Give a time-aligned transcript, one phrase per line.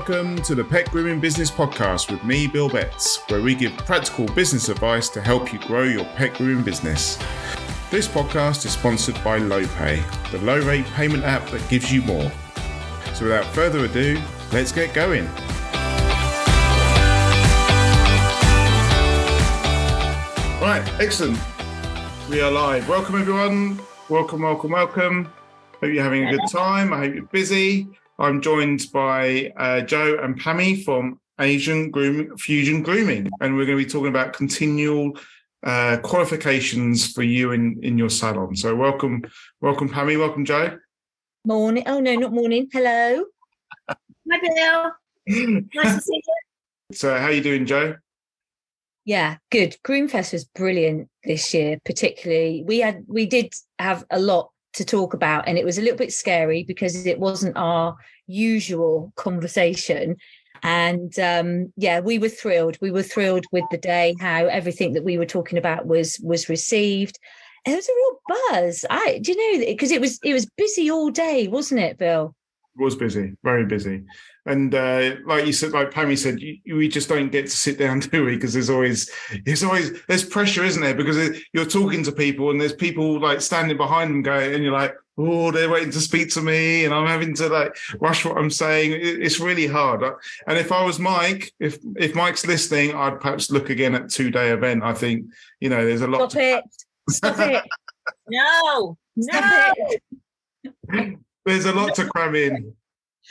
[0.00, 4.24] welcome to the Pet Grooming Business Podcast with me, Bill Betts, where we give practical
[4.28, 7.18] business advice to help you grow your pet grooming business.
[7.90, 12.32] This podcast is sponsored by Lopay, the low rate payment app that gives you more.
[13.12, 14.18] So without further ado,
[14.52, 15.26] let's get going.
[20.62, 21.38] Right, excellent.
[22.30, 22.88] We are live.
[22.88, 23.78] Welcome, everyone.
[24.08, 25.24] Welcome, welcome, welcome.
[25.72, 26.94] Hope you're having a good time.
[26.94, 27.99] I hope you're busy.
[28.20, 33.78] I'm joined by uh, Jo and Pammie from Asian Groom Fusion Grooming, and we're going
[33.78, 35.18] to be talking about continual
[35.62, 38.54] uh, qualifications for you in in your salon.
[38.54, 39.22] So welcome,
[39.62, 40.78] welcome Pammie, welcome Jo.
[41.46, 41.82] Morning.
[41.86, 42.68] Oh no, not morning.
[42.70, 43.24] Hello.
[43.88, 43.96] Hi
[44.30, 45.64] Bill.
[45.74, 46.22] Nice to see you.
[46.92, 47.94] So how are you doing, Jo?
[49.04, 49.76] Yeah, good.
[49.84, 52.64] Groomfest was brilliant this year, particularly.
[52.66, 55.98] We had we did have a lot to talk about and it was a little
[55.98, 60.16] bit scary because it wasn't our usual conversation.
[60.62, 62.76] And um, yeah we were thrilled.
[62.80, 66.48] We were thrilled with the day how everything that we were talking about was was
[66.48, 67.18] received.
[67.66, 68.20] It was a real
[68.52, 68.84] buzz.
[68.88, 72.34] I do you know because it was it was busy all day wasn't it bill?
[72.78, 74.04] It was busy, very busy,
[74.46, 77.78] and uh, like you said, like Pammie said, you, we just don't get to sit
[77.78, 78.34] down, do we?
[78.34, 79.10] Because there's always,
[79.44, 80.94] there's always, there's pressure, isn't there?
[80.94, 84.62] Because it, you're talking to people, and there's people like standing behind them, going, and
[84.62, 88.24] you're like, oh, they're waiting to speak to me, and I'm having to like rush
[88.24, 88.92] what I'm saying.
[88.92, 90.02] It, it's really hard.
[90.46, 94.30] And if I was Mike, if if Mike's listening, I'd perhaps look again at two
[94.30, 94.82] day event.
[94.82, 95.26] I think
[95.60, 96.30] you know, there's a lot.
[96.30, 96.64] stop it
[97.08, 97.62] stop it
[98.28, 99.88] No, stop no,
[100.92, 102.74] it There's a lot to cram in.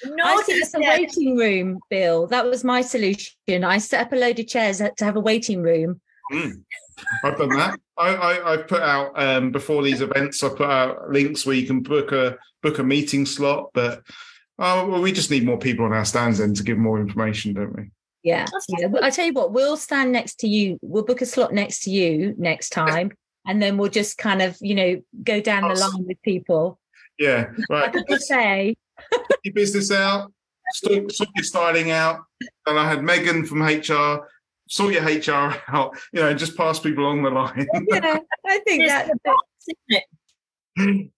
[0.06, 0.24] No.
[0.24, 2.28] I set up a waiting room, Bill.
[2.28, 3.64] That was my solution.
[3.64, 6.02] I set up a load of chairs to have a waiting room.
[6.32, 6.64] Mm.
[7.24, 7.80] I've done that.
[7.98, 10.44] I, I, I put out um, before these events.
[10.44, 13.70] I put out links where you can book a book a meeting slot.
[13.74, 14.04] But
[14.58, 17.54] oh, well, we just need more people on our stands then to give more information,
[17.54, 17.92] don't we?
[18.24, 18.46] Yeah.
[18.68, 18.88] yeah.
[18.88, 20.78] But I tell you what, we'll stand next to you.
[20.82, 23.12] We'll book a slot next to you next time.
[23.48, 26.80] And then we'll just kind of, you know, go down the line with people.
[27.18, 27.52] Yeah.
[27.70, 27.94] Right.
[27.96, 28.78] Like I say, Get
[29.44, 30.32] your business out.
[30.74, 32.22] Sort, sort your styling out.
[32.66, 34.28] And I had Megan from HR.
[34.68, 35.98] Sort your HR out.
[36.14, 37.68] You know, and just pass people along the line.
[37.92, 40.04] yeah, I think that's that the box, isn't
[40.78, 41.12] it?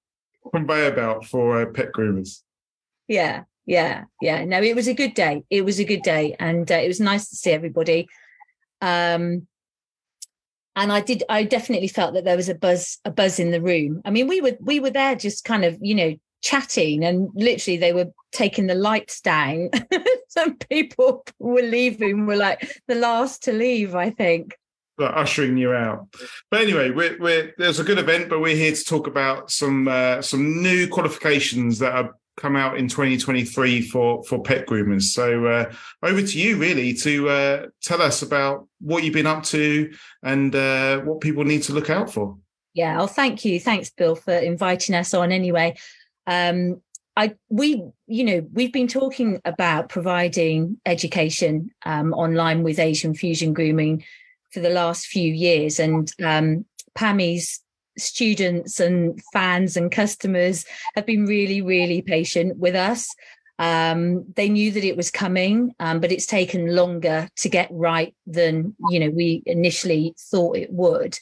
[0.52, 2.42] Conveyor belt for uh, pet groomers.
[3.08, 4.44] yeah, yeah, yeah.
[4.46, 5.44] No, it was a good day.
[5.50, 8.08] It was a good day, and uh, it was nice to see everybody.
[8.82, 9.48] Um,
[10.76, 11.24] and I did.
[11.30, 14.02] I definitely felt that there was a buzz, a buzz in the room.
[14.06, 17.78] I mean, we were we were there just kind of, you know, chatting, and literally
[17.78, 19.70] they were taking the lights down.
[20.28, 22.26] Some people were leaving.
[22.26, 23.96] Were like the last to leave.
[23.96, 24.56] I think.
[24.98, 26.08] like ushering you out.
[26.50, 29.88] But anyway, we're, we're there's a good event, but we're here to talk about some
[29.88, 35.04] uh, some new qualifications that have come out in 2023 for for pet groomers.
[35.04, 39.44] So uh, over to you, really, to uh, tell us about what you've been up
[39.46, 39.94] to
[40.24, 42.38] and uh, what people need to look out for.
[42.74, 43.60] Yeah, well, thank you.
[43.60, 45.76] Thanks, Bill, for inviting us on anyway.
[46.32, 46.82] Um,
[47.18, 53.54] I we you know we've been talking about providing education um, online with Asian fusion
[53.54, 54.06] grooming
[54.54, 56.66] for the last few years, and um,
[56.96, 57.62] Pammie's
[57.98, 60.66] students and fans and customers
[60.96, 63.14] have been really really patient with us.
[63.60, 68.16] Um, they knew that it was coming, um, but it's taken longer to get right
[68.26, 71.20] than you know we initially thought it would.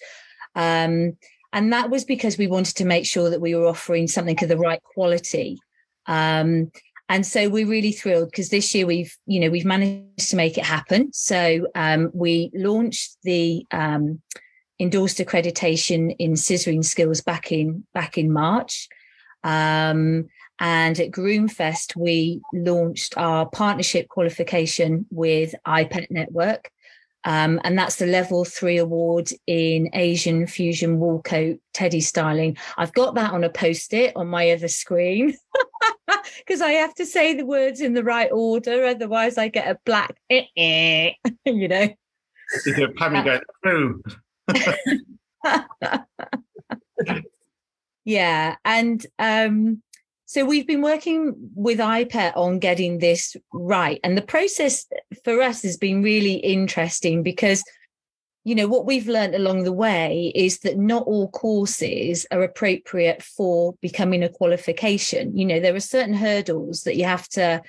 [0.56, 1.18] Um,
[1.54, 4.50] and that was because we wanted to make sure that we were offering something of
[4.50, 5.58] the right quality.
[6.06, 6.72] Um,
[7.08, 10.58] and so we're really thrilled because this year we've you know we've managed to make
[10.58, 11.12] it happen.
[11.12, 14.22] So um, we launched the um,
[14.80, 18.88] endorsed accreditation in scissoring skills back in back in march.
[19.44, 20.28] Um,
[20.60, 26.70] and at groomfest we launched our partnership qualification with iPet network
[27.26, 32.58] um, and that's the level three award in Asian fusion wool coat teddy styling.
[32.78, 35.36] I've got that on a post it on my other screen
[36.38, 39.78] because I have to say the words in the right order, otherwise, I get a
[39.86, 41.12] black, eh, eh,
[41.46, 41.90] you know.
[42.66, 44.02] You hear Pammie going,
[48.06, 48.56] yeah.
[48.66, 49.84] And um,
[50.30, 54.00] so we've been working with iPet on getting this right.
[54.04, 54.86] And the process
[55.24, 57.64] for us has been really interesting because,
[58.44, 63.24] you know, what we've learned along the way is that not all courses are appropriate
[63.24, 65.36] for becoming a qualification.
[65.36, 67.64] You know, there are certain hurdles that you have to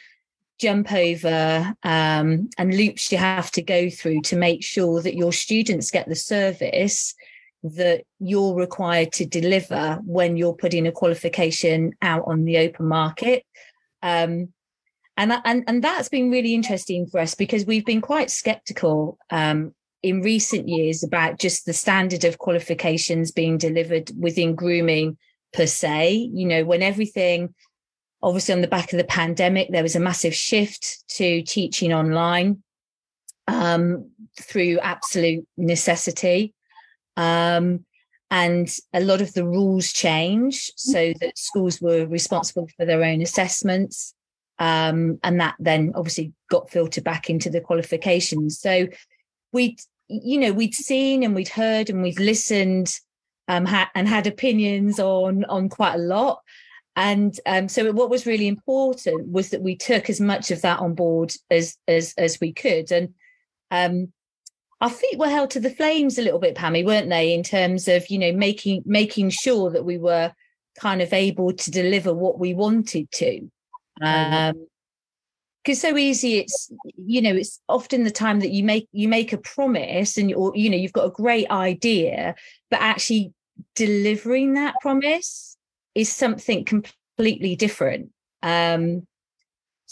[0.58, 5.32] jump over um, and loops you have to go through to make sure that your
[5.32, 7.14] students get the service
[7.62, 13.44] that you're required to deliver when you're putting a qualification out on the open market.
[14.02, 14.52] Um,
[15.16, 19.74] and and and that's been really interesting for us because we've been quite skeptical um,
[20.02, 25.18] in recent years about just the standard of qualifications being delivered within grooming
[25.52, 26.30] per se.
[26.32, 27.54] You know, when everything,
[28.22, 32.62] obviously, on the back of the pandemic, there was a massive shift to teaching online
[33.46, 34.10] um,
[34.40, 36.54] through absolute necessity.
[37.20, 37.84] Um,
[38.30, 43.20] and a lot of the rules changed so that schools were responsible for their own
[43.20, 44.14] assessments.
[44.58, 48.60] Um, and that then obviously got filtered back into the qualifications.
[48.60, 48.88] So
[49.52, 49.76] we
[50.08, 52.98] you know we'd seen and we'd heard and we'd listened
[53.48, 56.40] um, ha- and had opinions on on quite a lot
[56.96, 60.80] and um, so what was really important was that we took as much of that
[60.80, 63.14] on board as as as we could and
[63.70, 64.12] um,
[64.80, 67.88] our feet were held to the flames a little bit Pammie weren't they in terms
[67.88, 70.32] of you know making making sure that we were
[70.78, 73.50] kind of able to deliver what we wanted to.
[74.02, 74.66] Um,
[75.62, 79.32] because so easy it's you know it's often the time that you make you make
[79.32, 82.34] a promise and or you know you've got a great idea
[82.70, 83.32] but actually
[83.74, 85.58] delivering that promise
[85.94, 88.10] is something completely different.
[88.42, 89.06] Um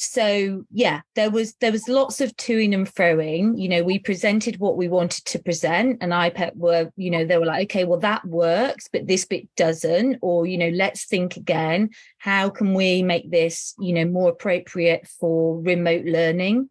[0.00, 3.61] so yeah there was there was lots of toing and froing.
[3.61, 7.37] You know we presented what we wanted to present and iPet were you know they
[7.37, 11.37] were like okay well that works but this bit doesn't or you know let's think
[11.37, 11.91] again.
[12.19, 16.71] How can we make this you know more appropriate for remote learning?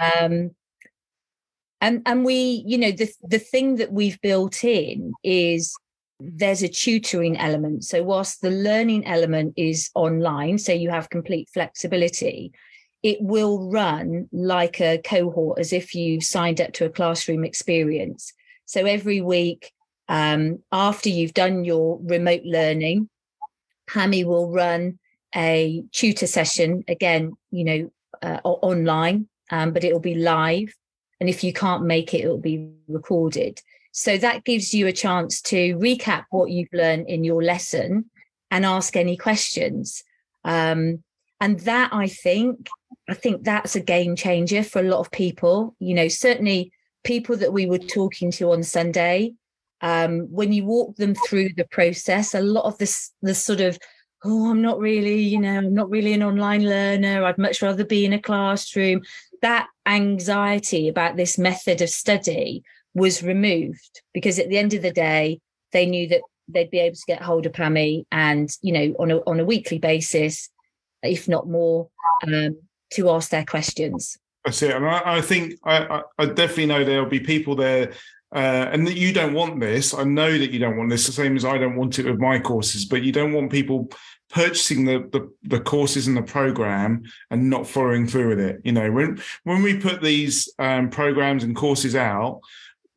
[0.00, 0.52] Um
[1.80, 5.76] and and we you know the the thing that we've built in is
[6.20, 7.84] there's a tutoring element.
[7.84, 12.52] So, whilst the learning element is online, so you have complete flexibility,
[13.02, 18.32] it will run like a cohort as if you've signed up to a classroom experience.
[18.66, 19.72] So, every week
[20.08, 23.08] um, after you've done your remote learning,
[23.88, 24.98] Pammie will run
[25.34, 27.92] a tutor session again, you know,
[28.22, 30.74] uh, online, um, but it'll be live.
[31.20, 33.60] And if you can't make it, it'll be recorded.
[33.92, 38.10] So that gives you a chance to recap what you've learned in your lesson
[38.50, 40.04] and ask any questions.
[40.44, 41.02] Um,
[41.40, 42.68] and that I think,
[43.08, 45.74] I think that's a game changer for a lot of people.
[45.78, 46.72] You know, certainly
[47.04, 49.34] people that we were talking to on Sunday,
[49.80, 53.78] um, when you walk them through the process, a lot of this, the sort of,
[54.24, 57.24] oh, I'm not really, you know, I'm not really an online learner.
[57.24, 59.00] I'd much rather be in a classroom.
[59.40, 62.62] That anxiety about this method of study
[62.94, 65.40] was removed because at the end of the day,
[65.72, 69.10] they knew that they'd be able to get hold of Pammie and, you know, on
[69.10, 70.48] a, on a weekly basis,
[71.02, 71.88] if not more,
[72.26, 72.56] um,
[72.94, 74.18] to ask their questions.
[74.44, 74.74] That's it.
[74.74, 77.92] And I, I think I, I, definitely know there'll be people there
[78.34, 79.92] uh, and that you don't want this.
[79.92, 82.18] I know that you don't want this, the same as I don't want it with
[82.18, 83.90] my courses, but you don't want people
[84.30, 88.60] purchasing the, the, the courses and the program and not following through with it.
[88.64, 92.40] You know, when when we put these um, programs and courses out,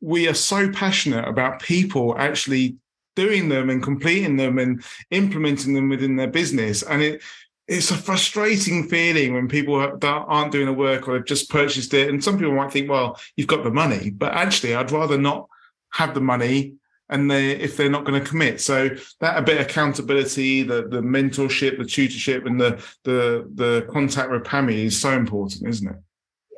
[0.04, 2.76] we are so passionate about people actually
[3.16, 6.82] doing them and completing them and implementing them within their business.
[6.82, 7.22] And it
[7.66, 11.94] it's a frustrating feeling when people that aren't doing the work or they've just purchased
[11.94, 12.10] it.
[12.10, 15.48] And some people might think, well, you've got the money, but actually, I'd rather not
[15.94, 16.74] have the money
[17.08, 18.60] and they if they're not going to commit.
[18.60, 23.88] So that a bit of accountability, the the mentorship, the tutorship, and the the the
[23.90, 25.96] contact with Pammie is so important, isn't it?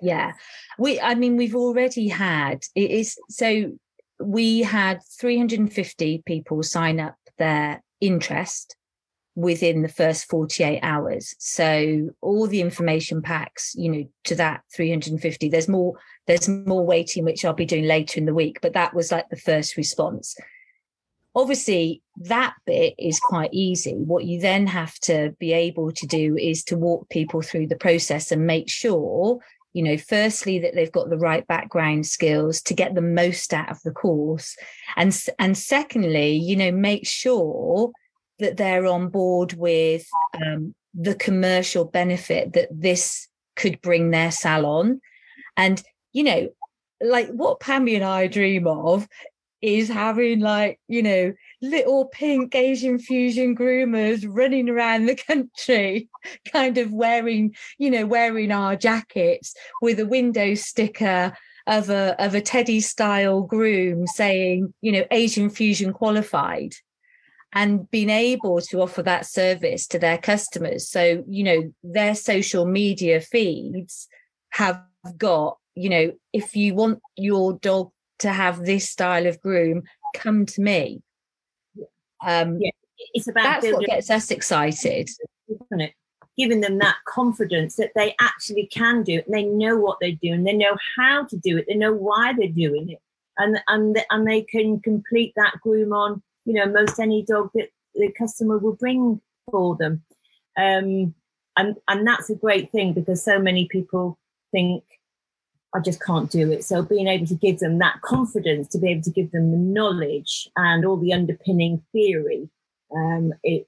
[0.03, 0.33] Yeah.
[0.79, 3.73] We i mean we've already had it is so
[4.19, 8.77] we had 350 people sign up their interest
[9.37, 11.35] within the first 48 hours.
[11.39, 15.95] So all the information packs you know to that 350 there's more
[16.27, 19.29] there's more waiting which i'll be doing later in the week but that was like
[19.29, 20.37] the first response.
[21.35, 23.93] Obviously that bit is quite easy.
[23.93, 27.77] What you then have to be able to do is to walk people through the
[27.77, 29.39] process and make sure
[29.77, 33.71] you know firstly that they've got the right background skills to get the most out
[33.71, 34.57] of the course.
[34.97, 37.93] And and secondly you know make sure
[38.39, 45.03] that they're on board with um, the commercial benefit that this could bring their salon.
[45.59, 45.83] And
[46.15, 46.49] you know
[47.03, 49.07] like what Pammie and i dream of
[49.61, 56.09] is having like you know little pink asian fusion groomers running around the country
[56.53, 61.33] kind of wearing you know wearing our jackets with a window sticker
[61.67, 66.75] of a of a teddy style groom saying you know asian fusion qualified
[67.57, 70.89] and being able to offer that service to their customers.
[70.89, 74.09] So you know their social media feeds
[74.51, 74.83] have
[75.17, 79.83] got you know if you want your dog to have this style of groom
[80.15, 81.03] come to me
[82.25, 82.71] um yeah
[83.13, 85.09] it's about that's what gets us excited.
[85.49, 85.93] isn't it?
[86.39, 90.13] Giving them that confidence that they actually can do it and they know what they're
[90.23, 92.99] doing they know how to do it they know why they're doing it
[93.39, 97.69] and and and they can complete that groom on you know most any dog that
[97.95, 99.21] the customer will bring
[99.51, 100.03] for them.
[100.57, 101.15] Um
[101.57, 104.19] and and that's a great thing because so many people
[104.53, 104.85] think
[105.75, 106.65] I just can't do it.
[106.65, 109.59] So being able to give them that confidence, to be able to give them the
[109.59, 112.49] knowledge and all the underpinning theory,
[112.95, 113.67] um, it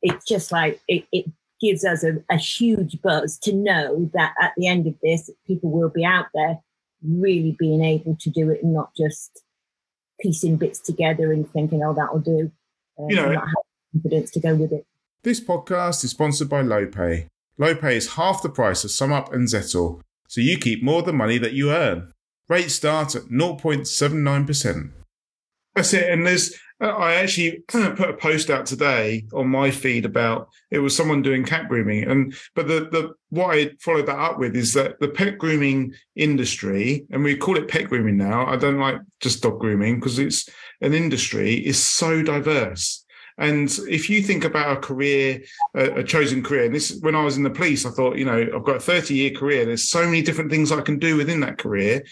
[0.00, 1.26] it's just like it, it
[1.60, 5.70] gives us a, a huge buzz to know that at the end of this, people
[5.70, 6.58] will be out there
[7.06, 9.42] really being able to do it and not just
[10.20, 12.50] piecing bits together and thinking, oh, that'll do.
[12.98, 13.54] Um, You know- not having
[14.02, 14.86] confidence to go with it.
[15.22, 17.26] This podcast is sponsored by Lopay.
[17.58, 21.12] Lopay is half the price of SumUp and Zettle, so you keep more of the
[21.12, 22.12] money that you earn.
[22.48, 24.90] Rates start at 0.79%.
[25.74, 26.10] That's it.
[26.10, 30.78] And there's, uh, I actually put a post out today on my feed about it
[30.78, 34.56] was someone doing cat grooming, and but the the what I followed that up with
[34.56, 38.46] is that the pet grooming industry, and we call it pet grooming now.
[38.46, 40.48] I don't like just dog grooming because it's
[40.80, 43.03] an industry is so diverse.
[43.38, 45.42] And if you think about a career,
[45.74, 48.24] a, a chosen career, and this when I was in the police, I thought, you
[48.24, 49.64] know, I've got a 30 year career.
[49.64, 52.04] There's so many different things I can do within that career.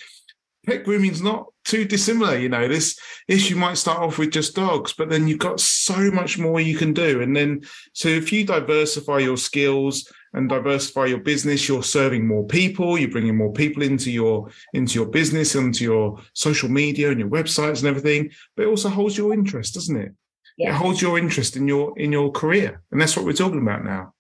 [0.67, 2.69] Pet grooming's not too dissimilar, you know.
[2.69, 2.99] This
[3.29, 6.61] this you might start off with just dogs, but then you've got so much more
[6.61, 7.21] you can do.
[7.21, 7.63] And then
[7.93, 13.11] so if you diversify your skills and diversify your business, you're serving more people, you're
[13.11, 17.81] bringing more people into your into your business, into your social media and your websites
[17.81, 18.31] and everything.
[18.57, 20.13] But it also holds your interest, doesn't it?
[20.59, 23.85] It holds your interest in your in your career and that's what we're talking about
[23.85, 24.13] now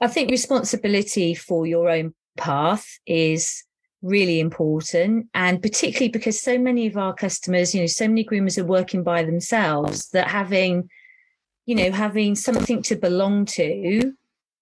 [0.00, 3.64] I think responsibility for your own path is
[4.02, 5.28] really important.
[5.34, 9.02] And particularly because so many of our customers, you know, so many groomers are working
[9.02, 10.88] by themselves that having,
[11.66, 14.12] you know, having something to belong to,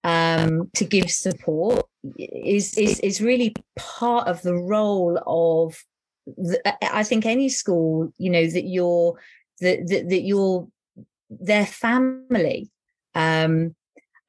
[0.03, 1.85] um, to give support
[2.17, 5.77] is, is, is really part of the role of,
[6.25, 6.61] the,
[6.93, 9.17] I think any school, you know, that you're,
[9.61, 10.67] that, that, that you're
[11.29, 12.69] their family.
[13.15, 13.75] Um,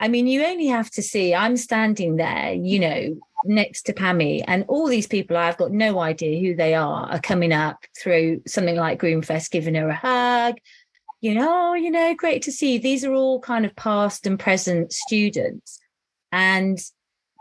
[0.01, 4.43] I mean, you only have to see, I'm standing there, you know, next to Pammie,
[4.43, 8.43] and all these people I've got no idea who they are are coming up through
[8.47, 10.57] something like Groomfest, giving her a hug.
[11.21, 12.79] You know, oh, you know, great to see you.
[12.79, 15.81] These are all kind of past and present students.
[16.31, 16.79] And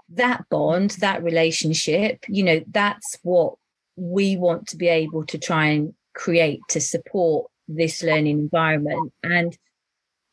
[0.10, 3.56] that bond, that relationship, you know, that's what
[3.96, 9.14] we want to be able to try and create to support this learning environment.
[9.24, 9.58] And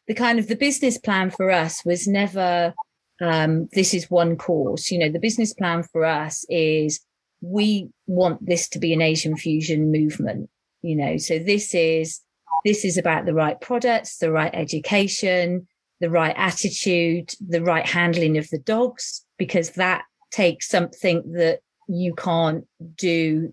[0.06, 2.74] the kind of the business plan for us was never
[3.20, 4.90] um, this is one course.
[4.90, 7.00] You know, the business plan for us is
[7.40, 10.50] we want this to be an Asian fusion movement.
[10.82, 12.20] You know, so this is
[12.64, 15.66] this is about the right products, the right education,
[16.00, 22.14] the right attitude, the right handling of the dogs, because that takes something that you
[22.14, 23.52] can't do,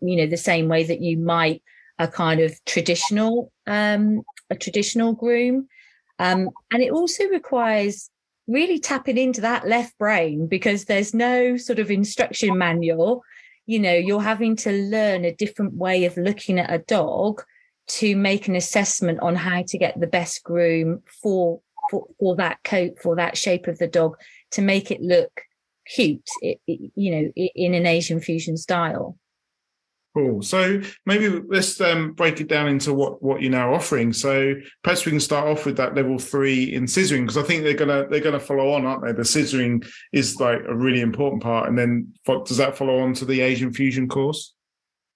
[0.00, 1.62] you know, the same way that you might
[1.98, 5.68] a kind of traditional um, a traditional groom.
[6.18, 8.10] Um, and it also requires
[8.46, 13.22] really tapping into that left brain because there's no sort of instruction manual.
[13.66, 17.42] You know, you're having to learn a different way of looking at a dog
[17.88, 21.60] to make an assessment on how to get the best groom for
[21.90, 24.16] for, for that coat, for that shape of the dog,
[24.50, 25.42] to make it look
[25.86, 29.16] cute, it, it, you know, in an Asian fusion style.
[30.16, 30.40] Cool.
[30.40, 34.12] So maybe let's um, break it down into what what you're now offering.
[34.12, 37.62] So perhaps we can start off with that level three in scissoring because i think
[37.62, 39.12] they're gonna they're gonna follow on aren't they?
[39.12, 41.68] The scissoring is like a really important part.
[41.68, 44.54] And then does that follow on to the asian fusion course?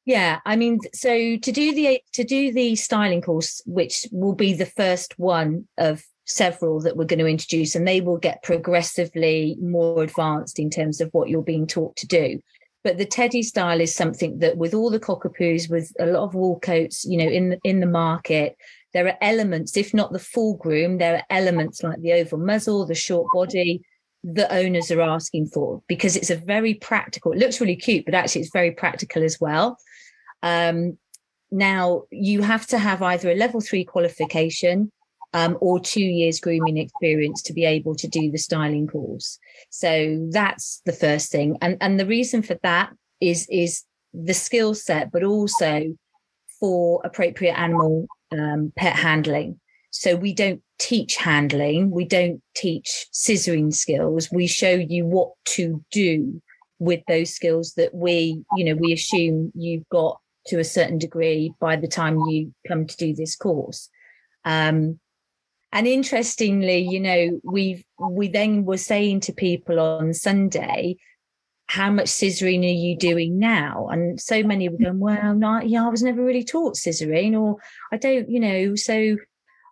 [0.05, 4.53] Yeah, I mean, so to do the to do the styling course, which will be
[4.53, 9.57] the first one of several that we're going to introduce, and they will get progressively
[9.61, 12.41] more advanced in terms of what you're being taught to do.
[12.83, 16.35] But the teddy style is something that, with all the cockapoos, with a lot of
[16.35, 18.57] wool coats, you know, in the, in the market,
[18.95, 22.87] there are elements, if not the full groom, there are elements like the oval muzzle,
[22.87, 23.83] the short body,
[24.23, 27.33] that owners are asking for because it's a very practical.
[27.33, 29.79] It looks really cute, but actually it's very practical as well.
[30.43, 30.99] Um,
[31.51, 34.93] now you have to have either a level three qualification
[35.33, 39.39] um, or two years grooming experience to be able to do the styling course.
[39.71, 44.75] So that's the first thing, and and the reason for that is is the skill
[44.75, 45.95] set, but also
[46.59, 49.61] for appropriate animal um, pet handling.
[49.91, 54.31] So we don't teach handling, we don't teach scissoring skills.
[54.31, 56.41] We show you what to do
[56.79, 61.53] with those skills that we, you know, we assume you've got to a certain degree
[61.61, 63.89] by the time you come to do this course.
[64.45, 64.99] Um,
[65.73, 70.97] and interestingly, you know, we we then were saying to people on Sunday,
[71.67, 73.87] how much scissoring are you doing now?
[73.89, 77.59] And so many were going, well, yeah, I was never really taught scissoring, or
[77.93, 79.17] I don't, you know, so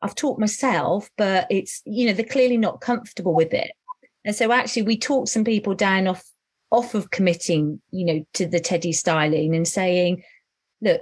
[0.01, 3.73] I've taught myself, but it's, you know, they're clearly not comfortable with it.
[4.25, 6.25] And so actually we talked some people down off
[6.71, 10.23] off of committing, you know, to the Teddy styling and saying,
[10.81, 11.01] look,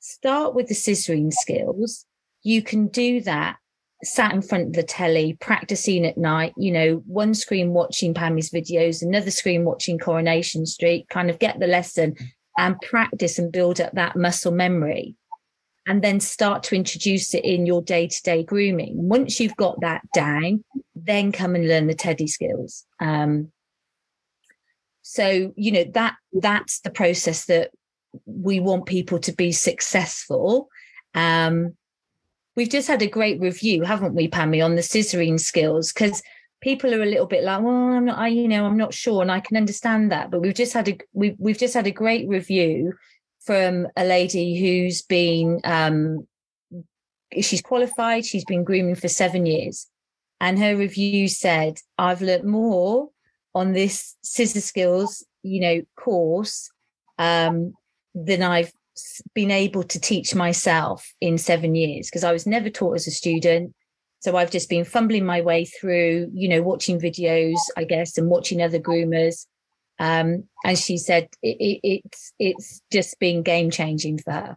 [0.00, 2.06] start with the scissoring skills.
[2.42, 3.56] You can do that
[4.04, 8.50] sat in front of the telly, practicing at night, you know, one screen watching Pammie's
[8.50, 12.14] videos, another screen watching Coronation Street, kind of get the lesson
[12.56, 15.16] and practice and build up that muscle memory.
[15.86, 18.92] And then start to introduce it in your day to day grooming.
[19.08, 20.62] Once you've got that down,
[20.94, 22.84] then come and learn the teddy skills.
[23.00, 23.52] Um,
[25.00, 27.70] so, you know, that that's the process that
[28.26, 30.68] we want people to be successful.
[31.14, 31.77] Um,
[32.58, 35.92] we've just had a great review, haven't we, Pammie, on the scissoring skills?
[35.92, 36.20] Because
[36.60, 39.22] people are a little bit like, well, I'm not, I, you know, I'm not sure,
[39.22, 40.32] and I can understand that.
[40.32, 42.94] But we've just had a we've we've just had a great review
[43.46, 46.26] from a lady who's been um,
[47.40, 49.86] she's qualified, she's been grooming for seven years,
[50.40, 53.10] and her review said, I've learnt more
[53.54, 56.72] on this scissor skills, you know, course
[57.18, 57.74] um,
[58.16, 58.72] than I've
[59.34, 63.10] been able to teach myself in seven years because I was never taught as a
[63.10, 63.74] student.
[64.20, 68.28] So I've just been fumbling my way through, you know, watching videos, I guess, and
[68.28, 69.46] watching other groomers.
[70.00, 74.56] Um, and she said it, it, it's it's just been game changing for her.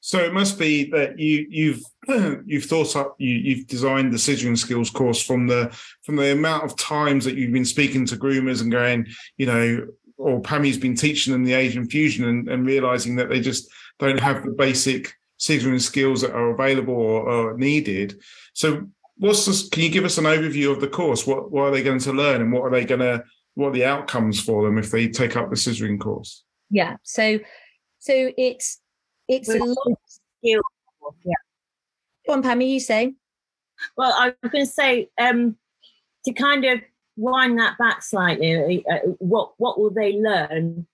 [0.00, 1.82] So it must be that you you've
[2.46, 6.64] you've thought up you you've designed the scissoring skills course from the from the amount
[6.64, 9.86] of times that you've been speaking to groomers and going, you know,
[10.18, 14.20] or Pammie's been teaching them the Asian fusion and, and realizing that they just don't
[14.20, 18.20] have the basic scissoring skills that are available or, or needed.
[18.54, 18.86] So
[19.18, 21.26] what's this, can you give us an overview of the course?
[21.26, 23.24] What what are they going to learn and what are they going to
[23.54, 26.44] what are the outcomes for them if they take up the scissoring course?
[26.70, 26.96] Yeah.
[27.02, 27.38] So
[27.98, 28.80] so it's
[29.28, 30.62] it's a lot of skill.
[31.24, 31.32] Yeah.
[32.26, 33.14] Go on, Pammie, you say.
[33.96, 35.56] Well, I was going to say um,
[36.24, 36.80] to kind of
[37.16, 40.86] wind that back slightly, uh, what what will they learn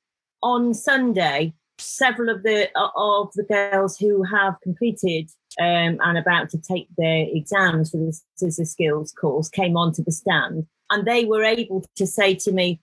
[0.43, 1.55] on Sunday?
[1.79, 5.31] Several of the uh, of the girls who have completed
[5.61, 10.13] um, and about to take their exams for the scissor skills course came onto the
[10.13, 12.81] stand, and they were able to say to me,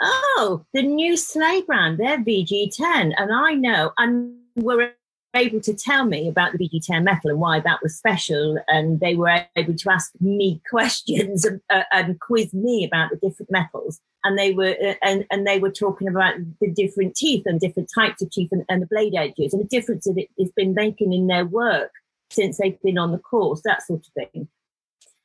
[0.00, 4.94] "Oh, the new sleigh brand, they're VG10, and I know." And we're
[5.34, 8.58] able to tell me about the VG10 metal and why that was special.
[8.68, 13.16] And they were able to ask me questions and, uh, and quiz me about the
[13.16, 14.00] different metals.
[14.24, 17.90] And they were uh, and, and they were talking about the different teeth and different
[17.94, 20.74] types of teeth and, and the blade edges and the difference that it has been
[20.74, 21.90] making in their work
[22.30, 24.48] since they've been on the course, that sort of thing.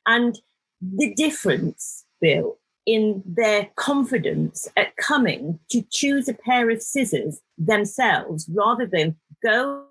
[0.06, 0.38] And
[0.80, 8.48] the difference, Bill, in their confidence at coming to choose a pair of scissors themselves
[8.52, 9.84] rather than go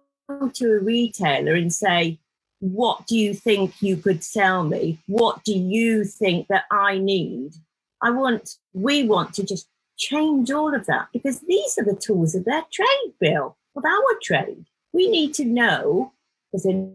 [0.54, 2.20] to a retailer and say,
[2.60, 5.00] What do you think you could sell me?
[5.08, 7.54] What do you think that I need?
[8.02, 12.34] I want, we want to just change all of that because these are the tools
[12.36, 14.66] of their trade, Bill, of our trade.
[14.94, 16.14] We need to know,
[16.52, 16.90] because they're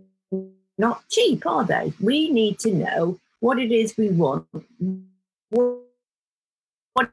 [0.79, 1.93] not cheap, are they?
[2.01, 4.47] We need to know what it is we want,
[5.51, 7.11] what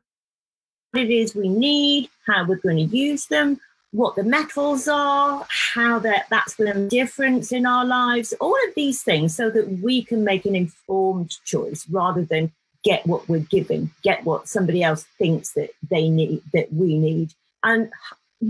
[0.96, 3.60] it is we need, how we're going to use them,
[3.92, 9.04] what the metals are, how that, that's a difference in our lives, all of these
[9.04, 12.52] things so that we can make an informed choice rather than
[12.84, 17.34] get what we're given, get what somebody else thinks that they need, that we need.
[17.64, 17.92] And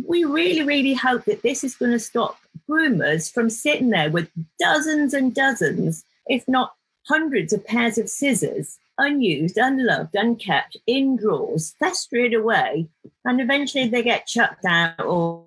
[0.08, 2.38] we really, really hope that this is going to stop
[2.70, 6.76] groomers from sitting there with dozens and dozens, if not
[7.08, 12.88] hundreds of pairs of scissors unused, unloved, unkept in drawers, festering away,
[13.26, 15.46] and eventually they get chucked out or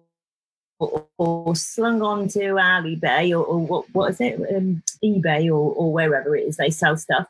[0.80, 5.92] or, or slung onto Alibay or, or what what is it um, eBay or, or
[5.92, 7.26] wherever it is they sell stuff,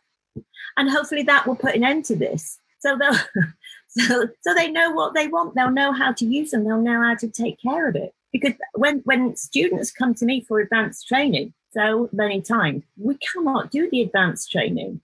[0.76, 2.58] and hopefully that will put an end to this.
[2.80, 3.14] So they'll
[3.88, 5.54] so so they know what they want.
[5.54, 6.64] They'll know how to use them.
[6.64, 8.14] They'll know how to take care of it.
[8.32, 13.70] Because when when students come to me for advanced training, so many times we cannot
[13.70, 15.00] do the advanced training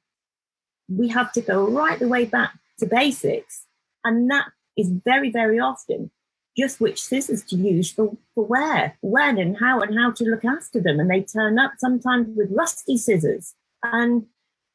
[0.90, 3.66] we have to go right the way back to basics.
[4.04, 6.10] And that is very, very often
[6.58, 10.44] just which scissors to use for, for where, when and how and how to look
[10.44, 10.98] after them.
[10.98, 13.54] And they turn up sometimes with rusty scissors.
[13.82, 14.26] And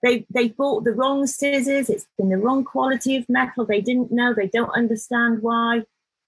[0.02, 4.12] they they bought the wrong scissors, it's been the wrong quality of metal, they didn't
[4.12, 5.84] know, they don't understand why.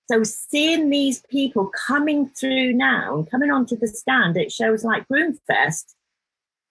[0.09, 5.07] So seeing these people coming through now and coming onto the stand at shows like
[5.07, 5.95] Groomfest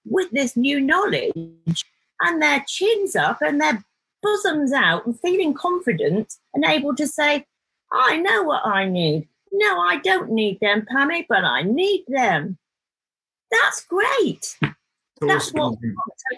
[0.05, 1.85] with this new knowledge
[2.21, 3.85] and their chins up and their
[4.23, 7.47] bosoms out and feeling confident and able to say,
[7.93, 9.29] I know what I need.
[9.53, 12.59] No, I don't need them, Pammie, but I need them.
[13.51, 14.59] That's great.
[15.21, 15.79] That's what,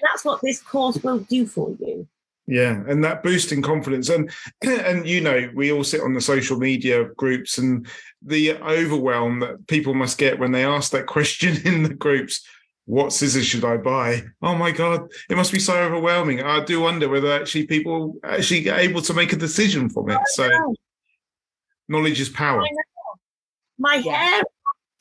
[0.02, 2.06] that's what this course will do for you.
[2.48, 4.30] Yeah, and that boosting confidence, and
[4.62, 7.86] and you know, we all sit on the social media groups, and
[8.22, 12.40] the overwhelm that people must get when they ask that question in the groups.
[12.88, 14.22] What scissors should I buy?
[14.40, 16.42] Oh my god, it must be so overwhelming.
[16.42, 20.18] I do wonder whether actually people actually get able to make a decision from it.
[20.28, 20.48] So,
[21.86, 22.64] knowledge is power.
[23.78, 24.40] My hair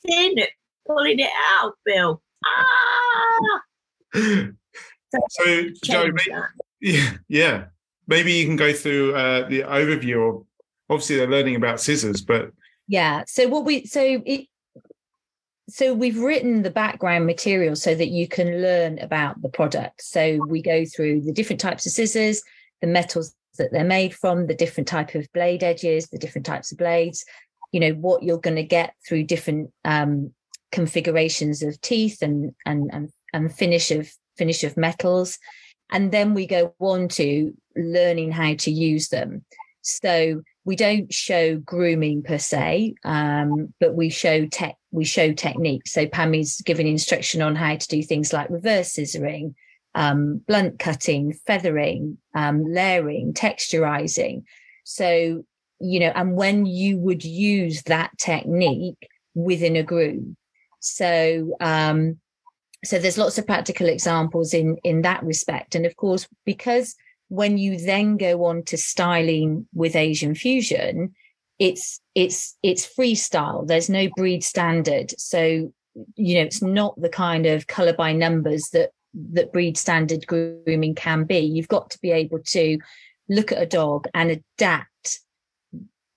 [0.04, 0.50] in it,
[0.86, 2.20] pulling it out, Bill.
[2.44, 3.60] Ah.
[4.14, 4.50] so,
[5.30, 6.10] so Jo,
[6.82, 7.64] yeah, yeah.
[8.06, 10.44] Maybe you can go through uh, the overview of.
[10.90, 12.52] Obviously, they're learning about scissors, but
[12.86, 13.24] yeah.
[13.26, 14.46] So what we so it
[15.68, 20.02] so we've written the background material so that you can learn about the product.
[20.02, 22.42] So we go through the different types of scissors,
[22.80, 26.72] the metals that they're made from, the different type of blade edges, the different types
[26.72, 27.24] of blades.
[27.72, 30.32] You know what you're going to get through different um,
[30.72, 35.38] configurations of teeth and and and, and finish of finish of metals
[35.90, 39.44] and then we go on to learning how to use them.
[39.82, 45.94] So we don't show grooming per se, um, but we show tech we show techniques.
[45.94, 49.54] So Pammie's giving instruction on how to do things like reverse scissoring,
[49.94, 54.42] um, blunt cutting, feathering, um, layering, texturizing.
[54.84, 55.42] So
[55.80, 60.36] you know, and when you would use that technique within a groom.
[60.80, 62.18] So um,
[62.84, 66.94] so there's lots of practical examples in in that respect and of course because
[67.28, 71.14] when you then go on to styling with asian fusion
[71.58, 73.66] it's it's it's freestyle.
[73.66, 75.12] There's no breed standard.
[75.18, 75.72] So
[76.14, 78.90] you know it's not the kind of color by numbers that
[79.32, 81.40] that breed standard grooming can be.
[81.40, 82.78] You've got to be able to
[83.28, 85.20] look at a dog and adapt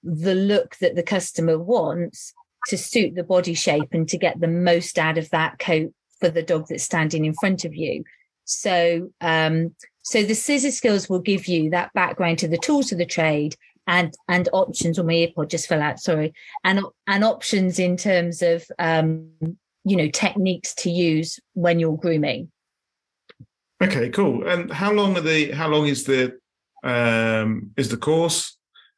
[0.03, 2.33] the look that the customer wants
[2.67, 6.29] to suit the body shape and to get the most out of that coat for
[6.29, 8.03] the dog that's standing in front of you.
[8.45, 12.97] So, um, so the scissor skills will give you that background to the tools of
[12.97, 13.55] the trade
[13.87, 14.99] and and options.
[14.99, 15.99] Or my earpod just fell out.
[15.99, 16.33] Sorry,
[16.63, 19.29] and and options in terms of um,
[19.83, 22.51] you know techniques to use when you're grooming.
[23.81, 24.47] Okay, cool.
[24.47, 25.51] And how long are the?
[25.51, 26.37] How long is the
[26.83, 28.57] um, is the course?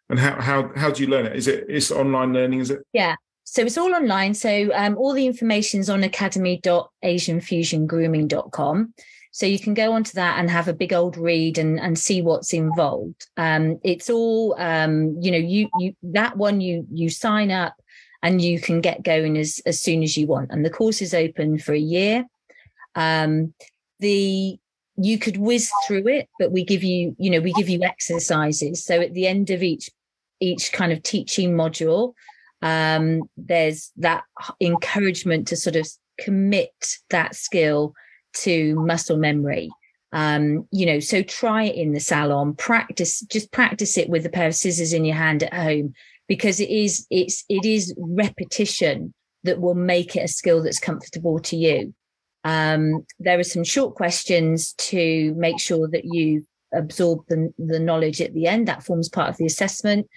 [0.09, 1.35] And how how how do you learn it?
[1.35, 2.59] Is it it's online learning?
[2.59, 2.81] Is it?
[2.93, 3.15] Yeah.
[3.45, 4.33] So it's all online.
[4.33, 8.93] So um, all the information is on academy.asianfusiongrooming.com.
[9.33, 12.21] So you can go onto that and have a big old read and, and see
[12.21, 13.25] what's involved.
[13.35, 17.73] Um, it's all, um, you know, you you that one you you sign up
[18.21, 20.51] and you can get going as as soon as you want.
[20.51, 22.25] And the course is open for a year.
[22.93, 23.55] Um,
[23.99, 24.59] the
[24.97, 28.85] you could whiz through it, but we give you, you know, we give you exercises.
[28.85, 29.89] So at the end of each
[30.41, 32.13] each kind of teaching module,
[32.61, 34.25] um, there's that
[34.61, 35.87] encouragement to sort of
[36.19, 37.95] commit that skill
[38.33, 39.69] to muscle memory.
[40.11, 42.53] Um, you know so try it in the salon.
[42.55, 45.93] Practice just practice it with a pair of scissors in your hand at home
[46.27, 51.39] because it is it's it is repetition that will make it a skill that's comfortable
[51.39, 51.93] to you.
[52.43, 58.21] Um, there are some short questions to make sure that you absorb the, the knowledge
[58.21, 58.67] at the end.
[58.67, 60.07] That forms part of the assessment.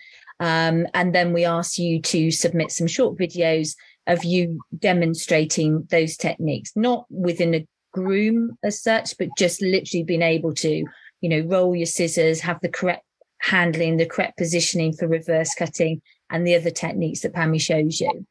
[0.41, 3.75] Um, and then we ask you to submit some short videos
[4.07, 10.23] of you demonstrating those techniques, not within a groom as such, but just literally being
[10.23, 10.85] able to,
[11.21, 13.05] you know, roll your scissors, have the correct
[13.39, 18.27] handling, the correct positioning for reverse cutting, and the other techniques that Pammie shows you.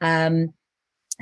[0.00, 0.54] Um,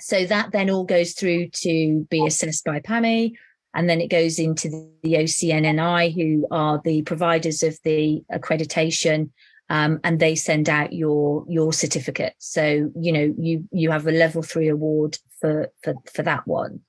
[0.01, 3.37] so that then all goes through to be assessed by Pammie.
[3.75, 4.71] And then it goes into
[5.03, 9.31] the OCNNI, who are the providers of the accreditation
[9.69, 12.35] um, and they send out your your certificate.
[12.39, 16.81] So you know you you have a level three award for for for that one.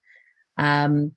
[0.58, 1.14] Um,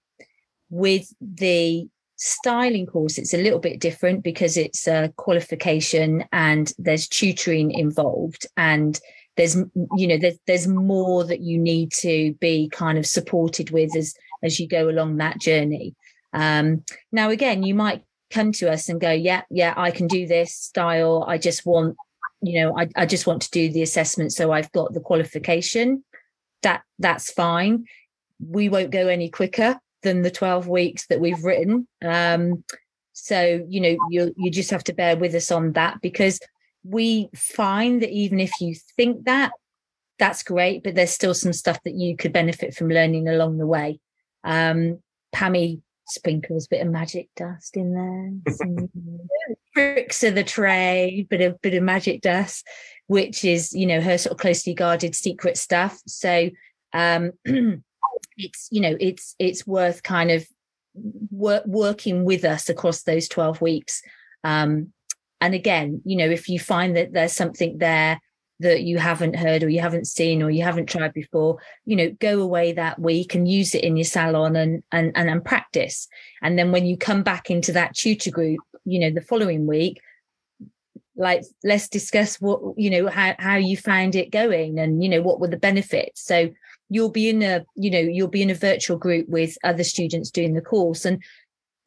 [0.71, 7.09] with the styling course, it's a little bit different because it's a qualification and there's
[7.09, 9.01] tutoring involved and
[9.37, 9.57] there's
[9.97, 14.15] you know there's there's more that you need to be kind of supported with as
[14.43, 15.95] as you go along that journey.
[16.33, 20.27] Um, now again, you might come to us and go, yeah, yeah, I can do
[20.27, 21.25] this style.
[21.27, 21.97] I just want,
[22.43, 24.33] you know, I, I just want to do the assessment.
[24.33, 26.05] So I've got the qualification.
[26.63, 27.87] That that's fine.
[28.45, 31.87] We won't go any quicker than the 12 weeks that we've written.
[32.03, 32.65] Um,
[33.13, 36.41] so, you know, you you just have to bear with us on that because
[36.85, 39.53] we find that even if you think that,
[40.19, 43.67] that's great, but there's still some stuff that you could benefit from learning along the
[43.67, 44.01] way.
[44.45, 45.01] Um,
[45.33, 48.55] Pammie sprinkles a bit of magic dust in there.
[48.55, 48.89] Some
[49.75, 52.67] tricks of the trade, bit of bit of magic dust,
[53.07, 56.01] which is you know her sort of closely guarded secret stuff.
[56.07, 56.51] So
[56.93, 57.33] um,
[58.37, 60.47] it's you know it's it's worth kind of
[61.31, 64.03] work, working with us across those 12 weeks.
[64.45, 64.93] Um,
[65.43, 68.21] and again you know if you find that there's something there
[68.59, 72.11] that you haven't heard or you haven't seen or you haven't tried before you know
[72.21, 76.09] go away that week and use it in your salon and and and, and practice.
[76.43, 80.01] And then when you come back into that tutor group you know the following week
[81.17, 85.23] like let's discuss what you know how how you found it going and you know
[85.23, 86.23] what were the benefits.
[86.25, 86.51] So
[86.91, 90.31] you'll be in a you know you'll be in a virtual group with other students
[90.31, 91.07] doing the course.
[91.07, 91.23] And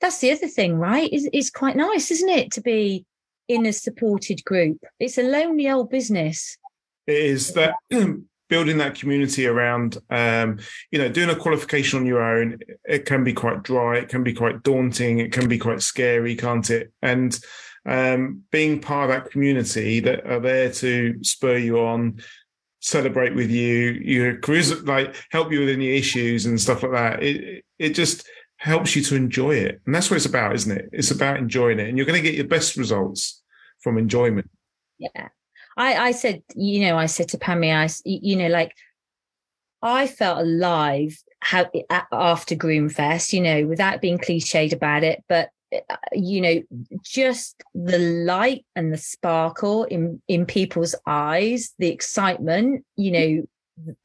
[0.02, 1.10] that's the other thing right?
[1.12, 3.06] It's, it's quite nice isn't it to be
[3.48, 4.80] in a supported group?
[5.00, 6.58] It's a lonely old business.
[7.06, 7.76] It is that
[8.50, 10.60] building that community around um,
[10.92, 14.24] you know doing a qualification on your own it can be quite dry it can
[14.24, 16.92] be quite daunting it can be quite scary can't it?
[17.02, 17.38] And
[17.86, 22.22] um, being part of that community that are there to spur you on
[22.84, 27.24] celebrate with you, your careers like help you with any issues and stuff like that.
[27.24, 30.90] It it just helps you to enjoy it, and that's what it's about, isn't it?
[30.92, 33.42] It's about enjoying it, and you're going to get your best results
[33.82, 34.50] from enjoyment.
[35.00, 35.30] Yeah,
[35.78, 38.74] I I said, you know, I said to Pammie, I you know, like
[39.82, 41.70] I felt alive how
[42.12, 45.50] after Groomfest, you know, without being cliched about it, but
[46.12, 46.62] you know
[47.04, 53.48] just the light and the sparkle in in people's eyes the excitement you know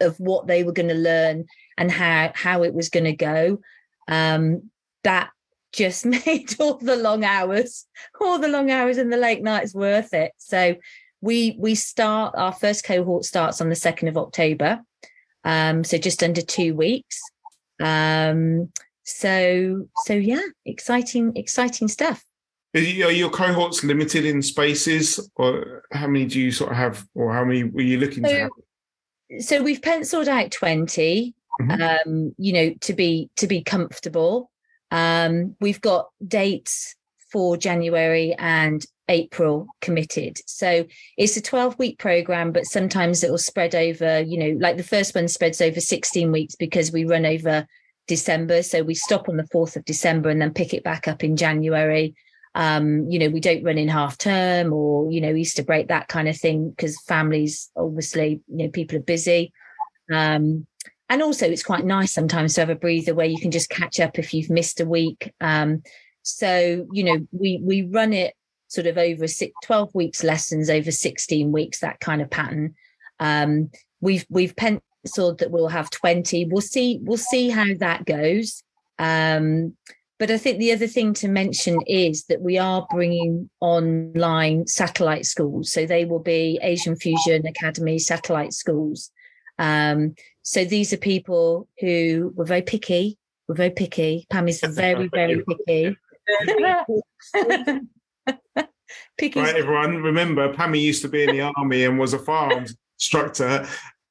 [0.00, 1.44] of what they were going to learn
[1.76, 3.60] and how how it was going to go
[4.08, 4.70] um
[5.04, 5.30] that
[5.72, 7.86] just made all the long hours
[8.20, 10.32] all the long hours and the late nights worth it.
[10.38, 10.76] So
[11.20, 14.80] we we start our first cohort starts on the 2nd of october
[15.44, 17.20] um so just under two weeks.
[17.80, 18.72] Um
[19.08, 22.22] so so yeah exciting exciting stuff.
[22.74, 27.32] Are your cohorts limited in spaces or how many do you sort of have or
[27.32, 29.42] how many were you looking so, to have?
[29.42, 32.10] so we've penciled out 20 mm-hmm.
[32.10, 34.50] um you know to be to be comfortable.
[34.90, 36.94] Um we've got dates
[37.32, 40.38] for january and april committed.
[40.46, 44.76] So it's a 12 week program but sometimes it will spread over you know like
[44.76, 47.66] the first one spreads over 16 weeks because we run over
[48.08, 48.62] December.
[48.64, 51.36] So we stop on the 4th of December and then pick it back up in
[51.36, 52.16] January.
[52.54, 56.08] Um, you know, we don't run in half term or, you know, Easter break, that
[56.08, 59.52] kind of thing, because families, obviously, you know, people are busy.
[60.12, 60.66] Um,
[61.08, 64.00] and also it's quite nice sometimes to have a breather where you can just catch
[64.00, 65.32] up if you've missed a week.
[65.40, 65.82] Um,
[66.22, 68.34] so, you know, we we run it
[68.66, 72.74] sort of over six, 12 weeks lessons over 16 weeks, that kind of pattern.
[73.18, 78.04] Um, we've we've pen, so that we'll have 20 we'll see we'll see how that
[78.04, 78.62] goes.
[78.98, 79.76] Um,
[80.18, 85.26] but i think the other thing to mention is that we are bringing online satellite
[85.26, 85.70] schools.
[85.72, 89.10] So they will be asian fusion academy satellite schools.
[89.58, 94.26] Um, so these are people who were very picky we're very picky.
[94.30, 95.96] Pam is very very picky.
[99.16, 102.66] picky right everyone remember Pammie used to be in the army and was a farm
[102.98, 103.66] instructor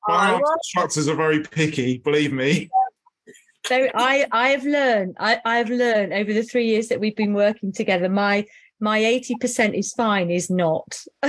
[0.07, 2.69] my oh, instructors are very picky, believe me.
[3.65, 7.15] So I I have learned I I have learned over the three years that we've
[7.15, 8.07] been working together.
[8.09, 8.45] My
[8.79, 11.03] my eighty percent is fine is not.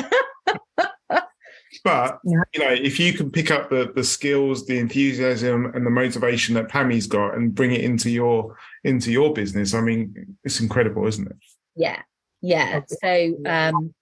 [1.84, 5.90] but you know, if you can pick up the the skills, the enthusiasm, and the
[5.90, 10.60] motivation that Pammie's got, and bring it into your into your business, I mean, it's
[10.60, 11.36] incredible, isn't it?
[11.74, 12.00] Yeah,
[12.40, 12.82] yeah.
[13.02, 13.94] So um,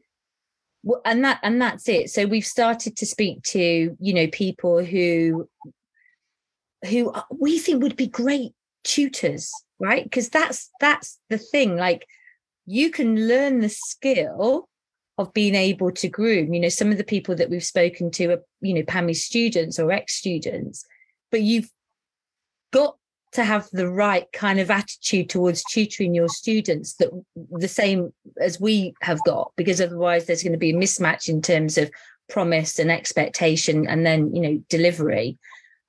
[1.05, 2.11] and that and that's it.
[2.11, 5.49] So we've started to speak to you know people who
[6.89, 8.53] who we think would be great
[8.85, 10.05] tutors right?
[10.05, 12.07] Because that's that's the thing like
[12.67, 14.69] you can learn the skill
[15.19, 16.53] of being able to groom.
[16.53, 19.79] You know some of the people that we've spoken to are you know Pammie's students
[19.79, 20.85] or ex students
[21.31, 21.71] but you've
[22.73, 22.97] got
[23.37, 27.11] to have the right kind of attitude towards tutoring your students that
[27.51, 31.43] the same as we have got because otherwise there's going to be a mismatch in
[31.43, 31.91] terms of
[32.29, 35.39] promise and expectation and then you know delivery.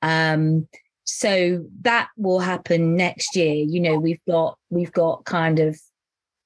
[0.02, 0.68] Um
[1.06, 3.56] so that will happen next year.
[3.56, 5.80] You know we've got we've got kind of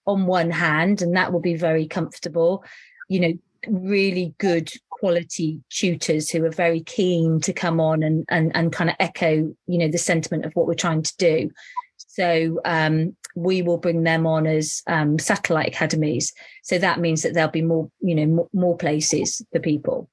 [0.06, 2.64] on one hand and that will be very comfortable
[3.08, 3.34] you know
[3.68, 8.88] really good quality tutors who are very keen to come on and and, and kind
[8.88, 11.50] of echo you know the sentiment of what we're trying to do
[11.98, 17.34] so um, we will bring them on as um, satellite academies so that means that
[17.34, 20.08] there'll be more you know more, more places for people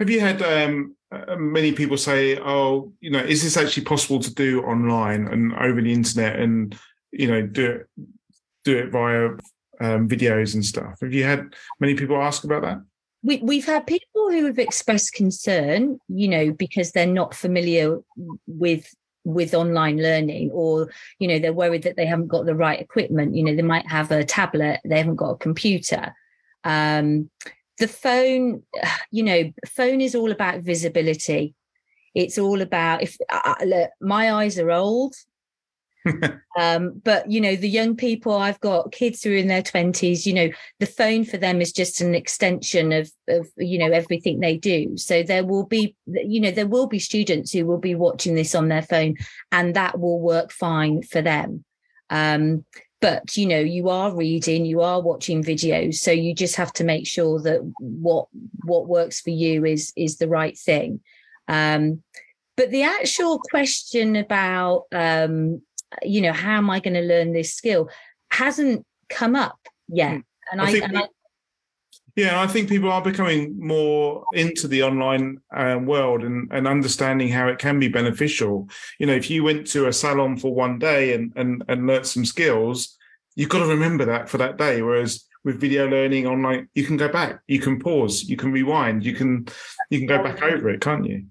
[0.00, 4.18] have you had um, uh, many people say, "Oh, you know, is this actually possible
[4.20, 6.76] to do online and over the internet, and
[7.12, 7.86] you know, do it
[8.64, 9.30] do it via
[9.80, 12.80] um, videos and stuff?" Have you had many people ask about that?
[13.22, 17.98] We, we've had people who have expressed concern, you know, because they're not familiar
[18.46, 18.92] with
[19.24, 23.36] with online learning or you know they're worried that they haven't got the right equipment.
[23.36, 26.14] You know they might have a tablet they haven't got a computer.
[26.64, 27.30] Um
[27.78, 28.62] the phone
[29.10, 31.54] you know phone is all about visibility.
[32.14, 35.14] It's all about if uh, look, my eyes are old
[36.58, 40.24] um, but you know the young people i've got kids who are in their 20s
[40.24, 44.40] you know the phone for them is just an extension of of you know everything
[44.40, 44.96] they do.
[44.96, 48.54] So there will be you know there will be students who will be watching this
[48.54, 49.16] on their phone
[49.52, 51.64] and that will work fine for them.
[52.10, 52.64] Um,
[53.00, 56.84] but you know you are reading you are watching videos so you just have to
[56.84, 58.26] make sure that what
[58.64, 61.00] what works for you is is the right thing.
[61.48, 62.02] Um,
[62.56, 65.62] but the actual question about um,
[66.02, 67.88] you know how am i going to learn this skill
[68.30, 70.20] hasn't come up yet hmm.
[70.52, 71.02] and i, I, and I
[72.16, 77.28] yeah, I think people are becoming more into the online uh, world and, and understanding
[77.28, 78.68] how it can be beneficial.
[78.98, 82.06] You know, if you went to a salon for one day and and and learnt
[82.06, 82.98] some skills,
[83.36, 84.82] you've got to remember that for that day.
[84.82, 89.04] Whereas with video learning online, you can go back, you can pause, you can rewind,
[89.04, 89.46] you can
[89.88, 91.26] you can go back over it, can't you?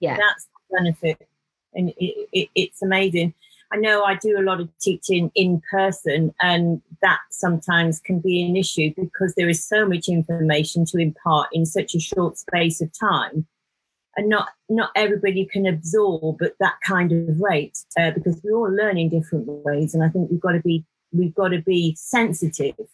[0.00, 1.28] Yeah, that's the benefit,
[1.74, 3.34] and it, it, it's amazing.
[3.72, 8.42] I know I do a lot of teaching in person, and that sometimes can be
[8.42, 12.80] an issue because there is so much information to impart in such a short space
[12.80, 13.46] of time,
[14.16, 18.70] and not not everybody can absorb at that kind of rate uh, because we all
[18.70, 21.94] learn in different ways, and I think we've got to be we've got to be
[21.96, 22.84] sensitive to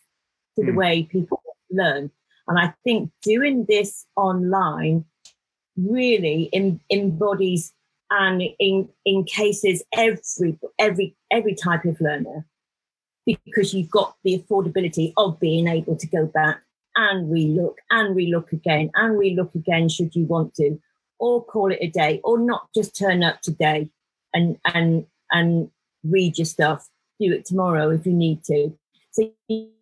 [0.63, 0.67] mm.
[0.67, 0.77] the hmm.
[0.77, 2.11] way people learn,
[2.49, 5.07] and I think doing this online
[5.77, 7.73] really em- embodies
[8.11, 12.47] and in in cases every every every type of learner
[13.25, 16.61] because you've got the affordability of being able to go back
[16.95, 20.79] and relook and relook again and relook again should you want to
[21.19, 23.91] or call it a day or not just turn up today
[24.33, 25.71] and and and
[26.05, 26.89] read your stuff.
[27.21, 28.77] Do it tomorrow if you need to.
[29.13, 29.33] So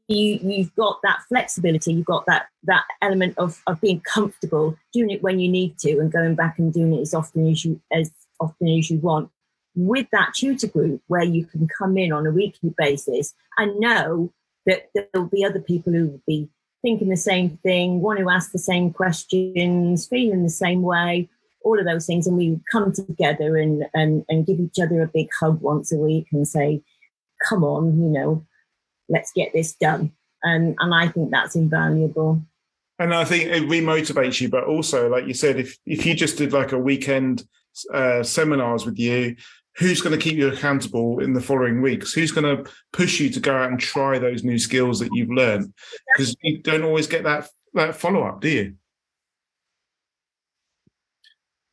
[0.09, 5.23] you've got that flexibility you've got that that element of of being comfortable doing it
[5.23, 8.11] when you need to and going back and doing it as often as you as
[8.41, 9.31] often as you want
[9.75, 14.31] with that tutor group where you can come in on a weekly basis and know
[14.67, 16.49] that there'll be other people who will be
[16.83, 21.29] thinking the same thing want to ask the same questions feeling the same way
[21.65, 22.27] all of those things.
[22.27, 25.97] And we come together and and, and give each other a big hug once a
[25.97, 26.83] week and say
[27.49, 28.47] come on you know
[29.09, 30.13] let's get this done.
[30.43, 32.43] And, and I think that's invaluable.
[32.99, 36.39] And I think it remotivates you, but also, like you said, if, if you just
[36.39, 37.45] did like a weekend
[37.93, 39.37] uh, seminars with you,
[39.77, 42.13] who's going to keep you accountable in the following weeks?
[42.13, 45.31] Who's going to push you to go out and try those new skills that you've
[45.31, 45.73] learned?
[46.15, 48.75] Because you don't always get that that follow up, do you?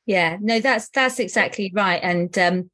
[0.08, 2.00] Yeah, no, that's that's exactly right.
[2.02, 2.72] And um,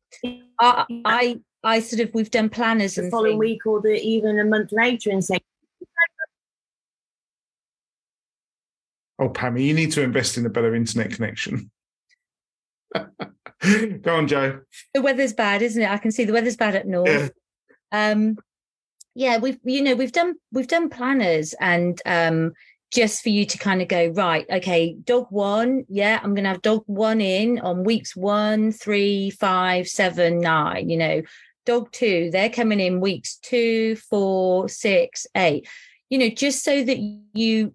[0.59, 3.39] I, I I sort of we've done planners the and following things.
[3.39, 5.39] week or the even a month later and say
[9.19, 11.71] Oh, Pammie, you need to invest in a better internet connection.
[12.93, 14.59] Go on, Jo.
[14.93, 15.89] The weather's bad, isn't it?
[15.89, 17.31] I can see the weather's bad at north.
[17.91, 18.11] Yeah.
[18.11, 18.37] Um,
[19.15, 22.53] yeah, we've you know we've done we've done planners and um,
[22.91, 24.45] just for you to kind of go right.
[24.47, 29.87] Okay, dog one, yeah, I'm gonna have dog one in on weeks one, three, five,
[29.87, 30.89] seven, nine.
[30.89, 31.21] You know,
[31.67, 35.67] dog two, they're coming in weeks two, four, six, eight,
[36.09, 36.97] you know, just so that
[37.33, 37.73] you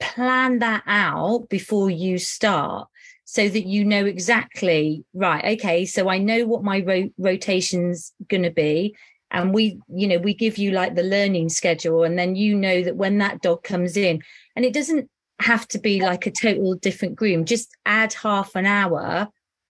[0.00, 2.88] plan that out before you start
[3.24, 8.42] so that you know exactly right okay so i know what my ro- rotation's going
[8.42, 8.94] to be
[9.30, 12.82] and we you know we give you like the learning schedule and then you know
[12.82, 14.22] that when that dog comes in
[14.54, 15.08] and it doesn't
[15.40, 19.28] have to be like a total different groom just add half an hour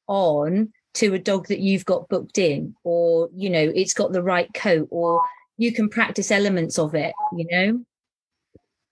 [0.09, 4.23] on to a dog that you've got booked in or you know it's got the
[4.23, 5.23] right coat or
[5.59, 7.85] you can practice elements of it you know?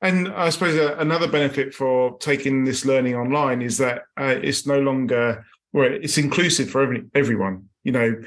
[0.03, 4.67] And i suppose uh, another benefit for taking this learning online is that uh, it's
[4.67, 8.23] no longer well it's inclusive for every, everyone you know?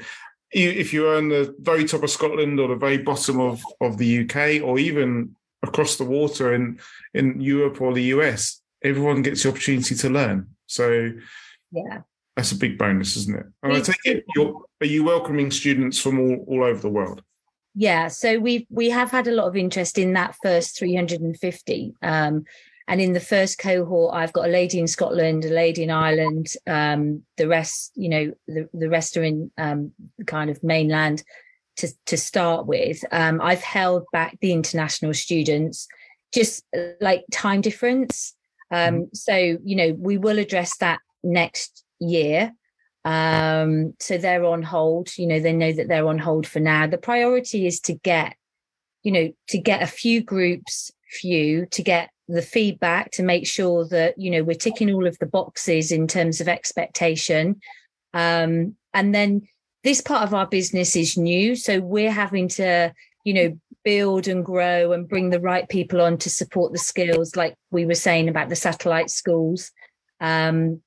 [0.50, 4.24] If you're in the very top of scotland or the very bottom of, of the
[4.24, 6.80] uk or even across the water in
[7.14, 10.48] in europe or the us everyone gets the opportunity to learn.
[10.66, 11.12] So
[11.70, 12.02] yeah
[12.38, 13.46] that's a big bonus, isn't it?
[13.64, 17.20] And I take it you're are you welcoming students from all, all over the world?
[17.74, 21.94] Yeah, so we we have had a lot of interest in that first 350.
[22.00, 22.44] Um,
[22.86, 26.46] and in the first cohort, I've got a lady in Scotland, a lady in Ireland.
[26.64, 29.90] Um, the rest, you know, the, the rest are in um,
[30.26, 31.24] kind of mainland
[31.78, 33.04] to, to start with.
[33.10, 35.88] Um, I've held back the international students,
[36.32, 38.32] just uh, like time difference.
[38.70, 39.02] Um, mm-hmm.
[39.12, 42.52] so, you know, we will address that next year.
[43.04, 46.86] Um, so they're on hold, you know, they know that they're on hold for now.
[46.86, 48.36] The priority is to get,
[49.02, 53.86] you know, to get a few groups, few, to get the feedback to make sure
[53.88, 57.58] that you know we're ticking all of the boxes in terms of expectation
[58.14, 59.42] um, and then
[59.82, 62.92] this part of our business is new so we're having to
[63.24, 67.34] you know build and grow and bring the right people on to support the skills
[67.34, 69.70] like we were saying about the satellite schools
[70.20, 70.82] um,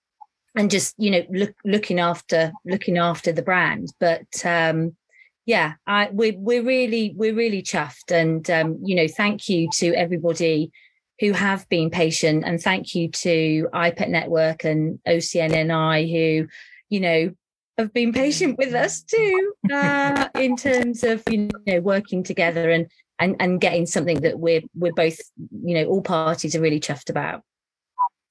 [0.56, 4.95] and just you know look, looking after looking after the brand but um,
[5.45, 9.93] yeah I, we're, we're really we're really chuffed and um, you know thank you to
[9.93, 10.72] everybody
[11.22, 12.43] who have been patient.
[12.45, 16.47] And thank you to iPet Network and OCNNI who,
[16.89, 17.32] you know,
[17.78, 22.88] have been patient with us too uh, in terms of you know working together and
[23.18, 25.18] and and getting something that we're we're both
[25.64, 27.43] you know all parties are really chuffed about.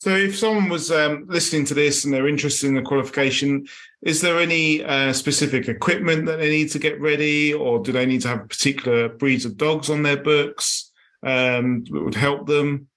[0.00, 3.66] So, if someone was um, listening to this and they're interested in the qualification,
[4.02, 8.06] is there any uh, specific equipment that they need to get ready, or do they
[8.06, 10.90] need to have particular breeds of dogs on their books?
[11.22, 12.88] um, that would help them?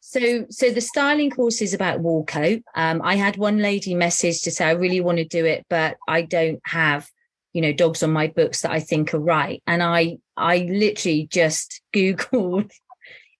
[0.00, 2.62] So, so the styling course is about Woolcoat.
[2.74, 5.96] Um, I had one lady message to say, I really want to do it, but
[6.06, 7.08] I don't have,
[7.52, 9.62] you know, dogs on my books that I think are right.
[9.66, 12.70] And I, I literally just Googled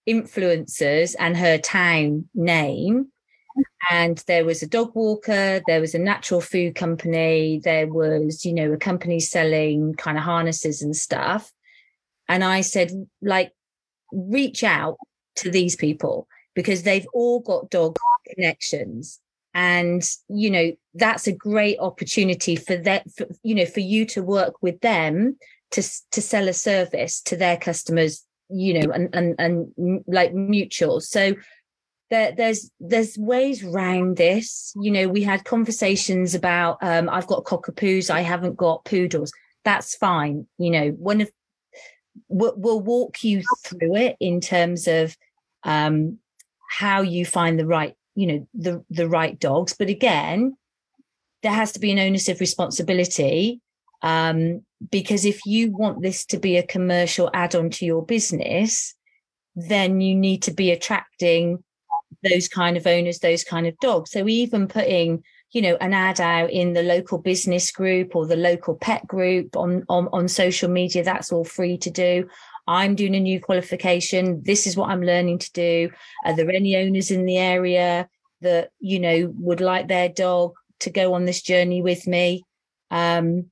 [0.08, 3.08] influencers and her town name.
[3.90, 8.54] And there was a dog walker, there was a natural food company, there was, you
[8.54, 11.52] know, a company selling kind of harnesses and stuff.
[12.28, 13.52] And I said, like,
[14.12, 14.96] reach out
[15.36, 17.96] to these people because they've all got dog
[18.34, 19.20] connections
[19.54, 24.22] and you know that's a great opportunity for that for, you know for you to
[24.22, 25.36] work with them
[25.70, 31.00] to to sell a service to their customers you know and and, and like mutual.
[31.00, 31.34] So
[32.10, 34.72] there, there's there's ways around this.
[34.80, 39.32] You know we had conversations about um, i've got cockapoos i haven't got poodles.
[39.64, 40.88] That's fine you know.
[40.90, 41.30] One of
[42.28, 45.16] we'll, we'll walk you through it in terms of
[45.64, 46.18] um,
[46.70, 49.74] how you find the right, you know, the the right dogs.
[49.78, 50.56] But again,
[51.42, 53.60] there has to be an onus of responsibility
[54.02, 58.94] um, because if you want this to be a commercial add-on to your business,
[59.54, 61.62] then you need to be attracting
[62.28, 64.10] those kind of owners, those kind of dogs.
[64.10, 65.22] So even putting
[65.52, 69.54] you know an ad out in the local business group or the local pet group
[69.56, 72.28] on on, on social media that's all free to do.
[72.66, 74.42] I'm doing a new qualification.
[74.44, 75.90] This is what i'm learning to do.
[76.24, 78.08] Are there any owners in the area
[78.40, 82.44] that you know would like their dog to go on this journey with me?
[82.90, 83.51] Um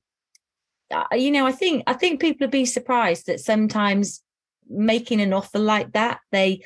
[0.91, 4.21] Uh, you know i think i think people would be surprised that sometimes
[4.69, 6.61] making an offer like that they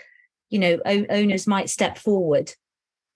[0.50, 2.52] you know owners might step forward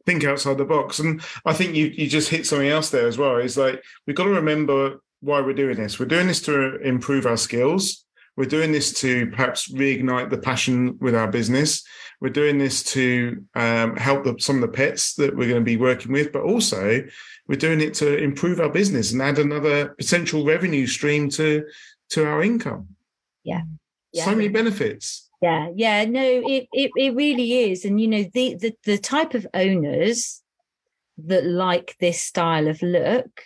[0.10, 1.00] think outside the box.
[1.00, 3.38] And I think you you just hit something else there as well.
[3.38, 6.00] Is like we've got to remember why we're doing this.
[6.00, 8.06] We're doing this to improve our skills.
[8.40, 11.84] We're doing this to perhaps reignite the passion with our business.
[12.22, 15.66] We're doing this to um, help the, some of the pets that we're going to
[15.66, 17.04] be working with, but also
[17.50, 21.66] we're doing it to improve our business and add another potential revenue stream to
[22.12, 22.88] to our income.
[23.44, 23.64] Yeah,
[24.14, 24.24] yeah.
[24.24, 28.56] so many benefits yeah yeah no it, it it really is and you know the
[28.56, 30.42] the, the type of owners
[31.18, 33.44] that like this style of look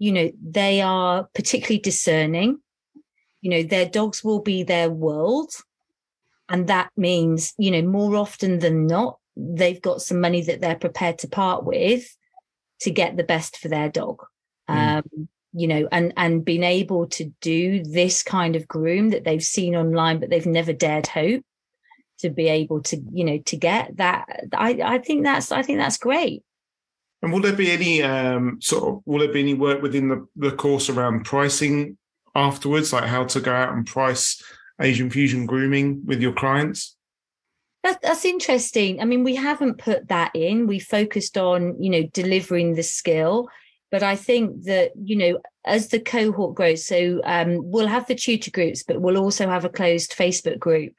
[0.00, 2.58] you know they are particularly discerning
[3.40, 5.52] you know their dogs will be their world.
[6.48, 10.76] And that means you know more often than not they've got some money that they're
[10.76, 12.16] prepared to part with
[12.80, 14.24] to get the best for their dog.
[14.68, 14.98] Mm.
[14.98, 19.42] um you know and and being able to do this kind of groom that they've
[19.42, 21.42] seen online but they've never dared hope
[22.18, 25.78] to be able to you know to get that i i think that's i think
[25.78, 26.42] that's great.
[27.20, 30.26] And will there be any um sort of will there be any work within the,
[30.36, 31.96] the course around pricing
[32.38, 34.42] afterwards like how to go out and price
[34.80, 36.96] asian fusion grooming with your clients?
[37.84, 39.00] That, that's interesting.
[39.00, 40.66] I mean we haven't put that in.
[40.66, 43.48] We focused on you know delivering the skill.
[43.90, 48.14] But I think that, you know, as the cohort grows, so um, we'll have the
[48.14, 50.92] tutor groups, but we'll also have a closed Facebook group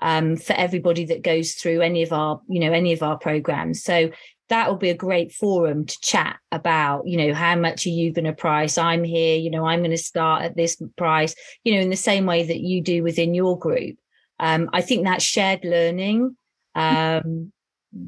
[0.00, 3.82] um, for everybody that goes through any of our, you know, any of our programs.
[3.82, 4.10] So
[4.48, 8.12] that will be a great forum to chat about, you know, how much are you
[8.12, 8.76] going to price?
[8.76, 11.34] I'm here, you know, I'm going to start at this price,
[11.64, 13.96] you know, in the same way that you do within your group.
[14.38, 16.36] Um, I think that shared learning
[16.74, 17.52] um,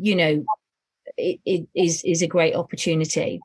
[0.00, 0.44] you know,
[1.16, 3.40] it, it is is a great opportunity.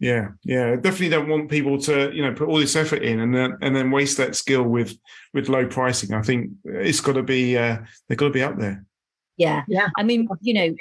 [0.00, 3.34] Yeah, yeah, definitely don't want people to you know put all this effort in and
[3.34, 4.96] then and then waste that skill with
[5.34, 6.14] with low pricing.
[6.14, 7.78] I think it's got to be uh,
[8.08, 8.84] they've got to be up there.
[9.36, 9.88] Yeah, Yeah.
[9.96, 10.76] I mean, you know, w-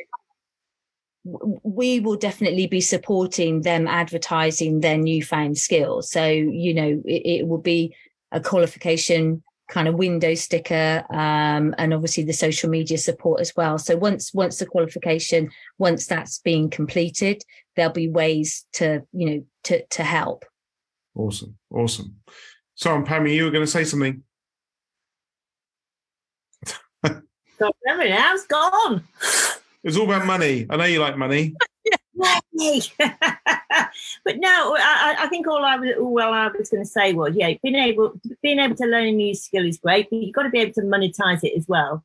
[1.24, 6.12] we will definitely be supporting them advertising their newfound skills.
[6.12, 7.96] So you know, it, it will be
[8.32, 13.78] a qualification kind of window sticker um, and obviously the social media support as well
[13.78, 17.42] so once once the qualification once that's being completed
[17.78, 20.44] there'll be ways to you know to to help
[21.16, 22.16] Awesome, awesome.
[22.76, 24.24] So, um, Pammie, you were going to say something.
[27.04, 29.04] God, everything else gone.
[29.84, 30.66] It's all about money.
[30.70, 31.56] I know you like money.
[32.54, 32.82] Yay.
[33.00, 37.34] but no, I, I think all I was well I was going to say was,
[37.36, 38.14] yeah, being able
[38.44, 40.74] being able to learn a new skill is great, but you've got to be able
[40.74, 42.04] to monetize it as well.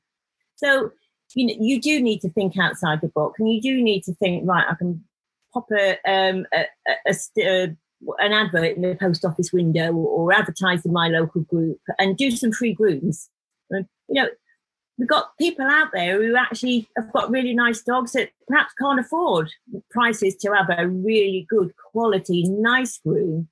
[0.56, 0.92] So
[1.34, 4.14] you know, you do need to think outside the box, and you do need to
[4.14, 4.64] think, right?
[4.68, 5.04] I can
[5.52, 6.64] pop a um a,
[7.06, 7.66] a, a uh,
[8.18, 12.16] an advert in the post office window or, or advertise in my local group and
[12.16, 13.28] do some free grooms.
[13.70, 14.28] You know,
[14.98, 19.00] we've got people out there who actually have got really nice dogs that perhaps can't
[19.00, 19.50] afford
[19.90, 23.48] prices to have a really good quality, nice groom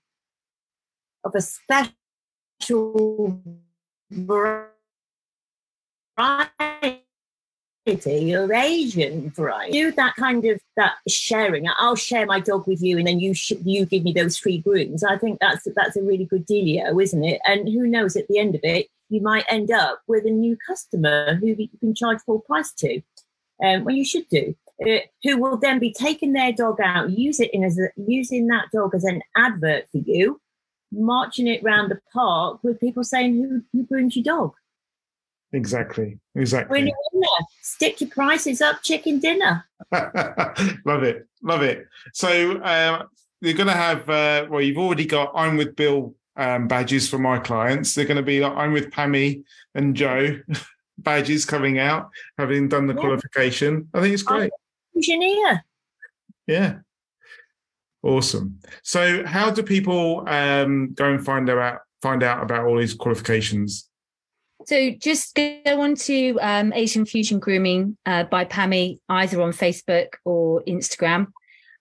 [1.24, 3.42] of a special
[4.10, 4.70] variety
[8.32, 9.72] of Asian variety.
[9.72, 11.66] Do that kind of that sharing.
[11.76, 14.58] I'll share my dog with you, and then you sh- you give me those free
[14.58, 15.04] grooms.
[15.04, 17.40] I think that's that's a really good dealio, isn't it?
[17.44, 20.56] And who knows, at the end of it, you might end up with a new
[20.66, 23.00] customer who you can charge full price to,
[23.62, 24.54] um, well, you should do.
[24.84, 28.48] Uh, who will then be taking their dog out, use it in as a, using
[28.48, 30.40] that dog as an advert for you,
[30.90, 34.54] marching it round the park with people saying, "Who who grooms your dog?"
[35.52, 36.72] Exactly, exactly.
[36.72, 39.64] When you're in there, stick your prices up, chicken dinner.
[39.92, 41.86] love it, love it.
[42.12, 43.08] So um,
[43.40, 44.10] you're going to have.
[44.10, 45.30] Uh, well, you've already got.
[45.36, 47.94] I'm with Bill um, badges for my clients.
[47.94, 50.38] They're going to be like I'm with Pammie and Jo
[50.98, 53.00] badges coming out, having done the Yeah.
[53.00, 53.88] qualification.
[53.94, 54.50] I think it's great.
[54.94, 55.64] Engineer.
[56.46, 56.78] Yeah.
[58.02, 58.58] Awesome.
[58.82, 63.88] So, how do people um, go and find out find out about all these qualifications?
[64.66, 70.08] So just go on to um, Asian Fusion Grooming uh, by Pammie, either on Facebook
[70.24, 71.26] or Instagram.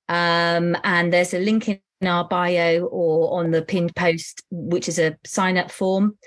[0.10, 5.00] Um, and there's a link in our bio or on the pinned post, which is
[5.00, 6.18] a sign up form.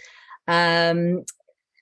[0.48, 1.24] Um,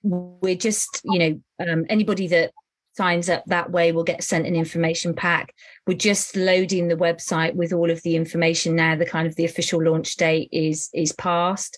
[0.03, 2.51] we're just, you know, um, anybody that
[2.95, 5.53] signs up that way will get sent an information pack.
[5.85, 8.95] We're just loading the website with all of the information now.
[8.95, 11.77] The kind of the official launch date is is past.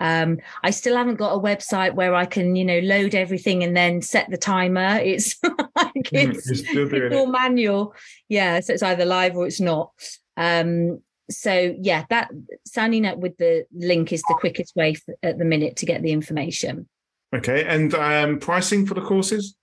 [0.00, 3.76] Um, I still haven't got a website where I can, you know, load everything and
[3.76, 5.00] then set the timer.
[5.02, 7.32] It's like it's, still doing it's all it.
[7.32, 7.94] manual.
[8.28, 9.92] Yeah, so it's either live or it's not.
[10.36, 12.30] Um, so yeah, that
[12.66, 16.02] signing up with the link is the quickest way f at the minute to get
[16.02, 16.88] the information.
[17.34, 19.54] Okay, and um, pricing for the courses?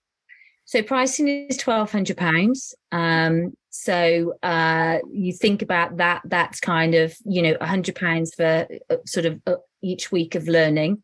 [0.65, 2.75] So pricing is twelve hundred pounds.
[2.91, 6.21] Um, so uh, you think about that.
[6.25, 10.47] That's kind of you know hundred pounds for uh, sort of uh, each week of
[10.47, 11.01] learning.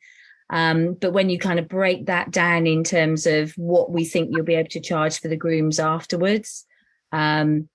[0.52, 4.30] Um, but when you kind of break that down in terms of what we think
[4.32, 6.66] you'll be able to charge for the grooms afterwards,
[7.12, 7.70] um,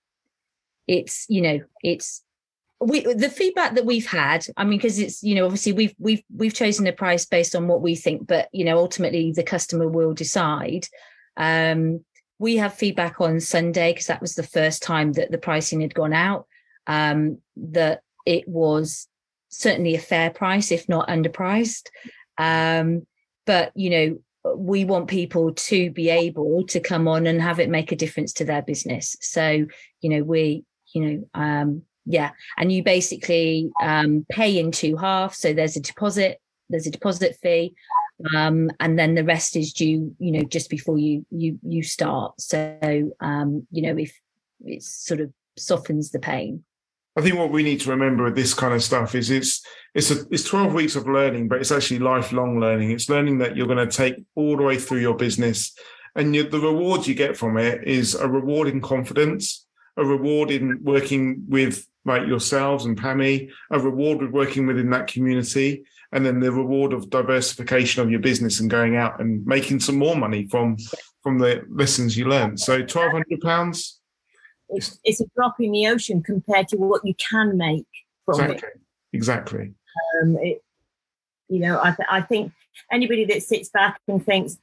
[0.86, 2.22] it's you know it's
[2.80, 6.22] we the feedback that we've had i mean because it's you know obviously we've we've
[6.34, 9.88] we've chosen a price based on what we think but you know ultimately the customer
[9.88, 10.86] will decide.
[11.36, 12.04] Um
[12.38, 15.94] we have feedback on sunday because that was the first time that the pricing had
[15.94, 16.46] gone out
[16.86, 19.08] um that it was
[19.48, 21.88] certainly a fair price if not underpriced.
[22.36, 23.06] Um
[23.46, 24.18] but you know
[24.54, 28.34] we want people to be able to come on and have it make a difference
[28.34, 29.16] to their business.
[29.22, 29.66] So
[30.02, 35.38] you know we you know um yeah and you basically um, pay in two halves
[35.38, 36.40] so there's a deposit
[36.70, 37.74] there's a deposit fee
[38.34, 42.40] um, and then the rest is due you know just before you you you start.
[42.40, 44.18] So um, you know if
[44.64, 46.64] it sort of softens the pain.
[47.18, 50.10] I think what we need to remember with this kind of stuff is it's it's
[50.10, 52.90] a, it's 12 weeks of learning, but it's actually lifelong learning.
[52.90, 55.74] It's learning that you're going to take all the way through your business,
[56.14, 59.65] and you, the rewards you get from it is a reward in confidence,
[59.96, 65.08] a reward in working with like yourselves and Pammie, a reward with working within that
[65.08, 69.80] community, and then the reward of diversification of your business and going out and making
[69.80, 70.76] some more money from
[71.22, 72.60] from the lessons you learned.
[72.60, 74.00] So 1,200 pounds.
[74.68, 77.86] It's, it's a drop in the ocean compared to what you can make
[78.24, 78.50] from it.
[78.52, 78.70] Exactly.
[79.12, 79.74] Exactly.
[80.22, 80.62] Um, it
[81.48, 82.52] you know, I, th- I think
[82.90, 84.58] anybody that sits back and thinks,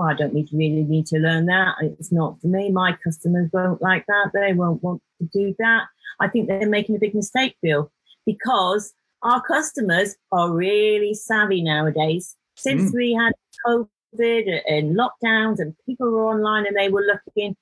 [0.00, 1.74] well, I don't need really need to learn that.
[1.82, 2.70] It's not for me.
[2.70, 4.30] My customers won't like that.
[4.32, 5.88] They won't want to do that.
[6.20, 7.92] I think they're making a big mistake, Bill,
[8.24, 12.34] because our customers are really savvy nowadays.
[12.56, 12.94] Since mm.
[12.94, 13.34] we had
[13.66, 17.54] COVID and lockdowns and people were online and they were looking,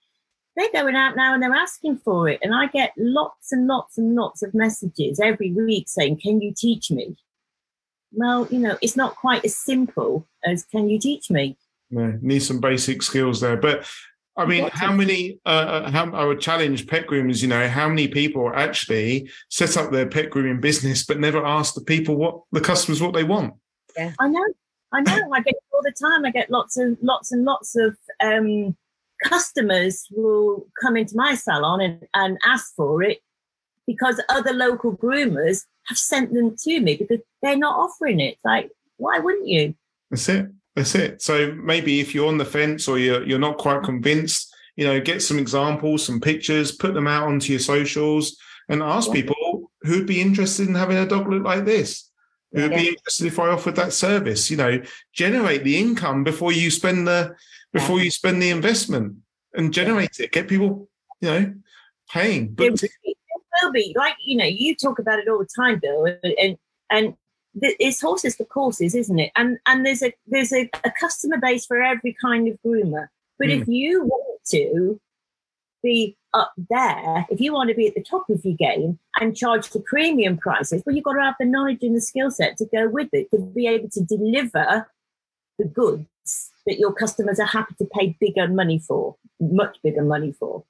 [0.54, 2.38] they're going out now and they're asking for it.
[2.40, 6.54] And I get lots and lots and lots of messages every week saying, Can you
[6.56, 7.16] teach me?
[8.12, 11.56] Well, you know, it's not quite as simple as can you teach me?
[11.90, 13.56] No, need some basic skills there.
[13.56, 13.86] But
[14.36, 15.40] I mean, how many?
[15.44, 17.42] Uh, uh, how I would challenge pet groomers.
[17.42, 21.74] You know, how many people actually set up their pet grooming business but never ask
[21.74, 23.54] the people what the customers what they want?
[23.96, 24.44] Yeah, I know,
[24.92, 25.32] I know.
[25.32, 26.24] I get all the time.
[26.24, 28.76] I get lots and lots and lots of um,
[29.24, 33.18] customers will come into my salon and, and ask for it
[33.86, 38.34] because other local groomers have sent them to me because they're not offering it.
[38.34, 39.74] It's like, why wouldn't you?
[40.10, 40.50] That's it.
[40.78, 41.20] That's it.
[41.22, 45.00] So maybe if you're on the fence or you're you're not quite convinced, you know,
[45.00, 48.36] get some examples, some pictures, put them out onto your socials,
[48.68, 52.08] and ask people who'd be interested in having a dog look like this.
[52.52, 52.78] Who'd yeah.
[52.78, 54.52] be interested if I offered that service?
[54.52, 54.80] You know,
[55.12, 57.34] generate the income before you spend the
[57.72, 59.16] before you spend the investment
[59.54, 60.30] and generate it.
[60.30, 60.88] Get people,
[61.20, 61.54] you know,
[62.08, 62.50] paying.
[62.54, 63.16] But it
[63.64, 66.56] will be like you know, you talk about it all the time, Bill, and
[66.88, 67.14] and
[67.60, 69.32] it's horses for courses, isn't it?
[69.36, 73.08] And and there's a there's a, a customer base for every kind of groomer.
[73.38, 73.60] But mm.
[73.60, 75.00] if you want to
[75.82, 79.36] be up there, if you want to be at the top of your game and
[79.36, 82.56] charge the premium prices, well, you've got to have the knowledge and the skill set
[82.58, 84.88] to go with it to be able to deliver
[85.58, 90.32] the goods that your customers are happy to pay bigger money for, much bigger money
[90.32, 90.64] for.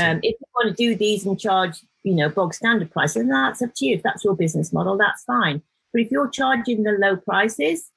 [0.00, 3.62] Um, if you want to do these and charge, you know, bog standard prices, that's
[3.62, 3.96] up to you.
[3.96, 5.62] If that's your business model, that's fine.
[5.92, 7.90] But if you're charging the low prices,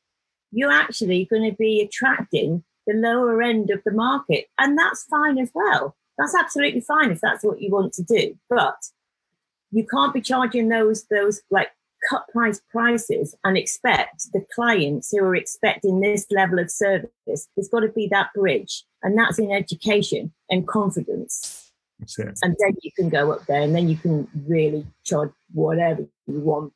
[0.52, 4.48] you're actually going to be attracting the lower end of the market.
[4.58, 5.96] And that's fine as well.
[6.18, 8.38] That's absolutely fine if that's what you want to do.
[8.50, 8.78] But
[9.72, 11.70] you can't be charging those, those like
[12.10, 17.10] cut price prices and expect the clients who are expecting this level of service.
[17.26, 18.84] There's got to be that bridge.
[19.04, 21.72] And that's in education and confidence.
[22.42, 26.40] And then you can go up there and then you can really charge whatever you
[26.40, 26.74] want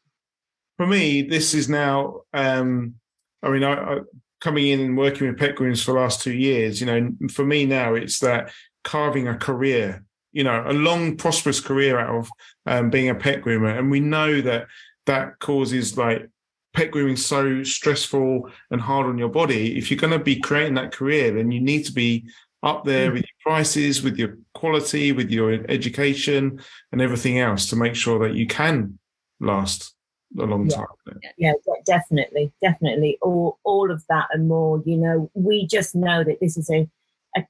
[0.78, 2.22] for me, this is now.
[2.34, 2.96] Um,
[3.42, 4.00] I mean, I, I
[4.42, 6.80] coming in and working with pet grooms for the last two years.
[6.80, 8.52] You know, for me now, it's that
[8.84, 10.04] carving a career.
[10.34, 12.30] You know, a long, prosperous career out of
[12.66, 14.68] um, being a pet groomer, and we know that
[15.06, 16.30] that causes like
[16.74, 19.78] pet grooming so stressful and hard on your body.
[19.78, 22.26] If you're going to be creating that career, then you need to be
[22.64, 23.14] up there mm.
[23.14, 26.60] with your prices, with your quality, with your education,
[26.92, 29.00] and everything else to make sure that you can
[29.40, 29.94] last
[30.38, 30.78] a long yeah.
[30.78, 31.20] time.
[31.38, 31.54] Yeah,
[31.86, 33.18] definitely, definitely.
[33.22, 34.82] All all of that and more.
[34.86, 36.88] You know, we just know that this is a
[37.36, 37.46] a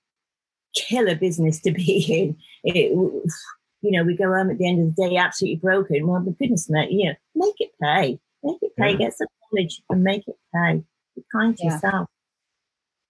[0.76, 2.38] killer business to be in.
[2.63, 2.91] It,
[3.82, 6.07] you know, we go home at the end of the day absolutely broken.
[6.07, 8.97] Well, the goodness, mate, you know, make it pay, make it pay, yeah.
[8.97, 10.84] get some knowledge and make it pay.
[11.15, 11.73] Be kind to yeah.
[11.73, 12.09] yourself.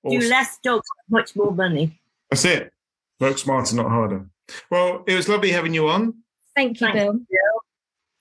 [0.04, 0.20] Awesome.
[0.20, 2.00] Do less dogs, much more money.
[2.30, 2.72] That's it.
[3.20, 4.26] Work smarter, not harder.
[4.70, 6.14] Well, it was lovely having you on.
[6.56, 7.14] Thank you, Thank Bill.
[7.30, 7.55] You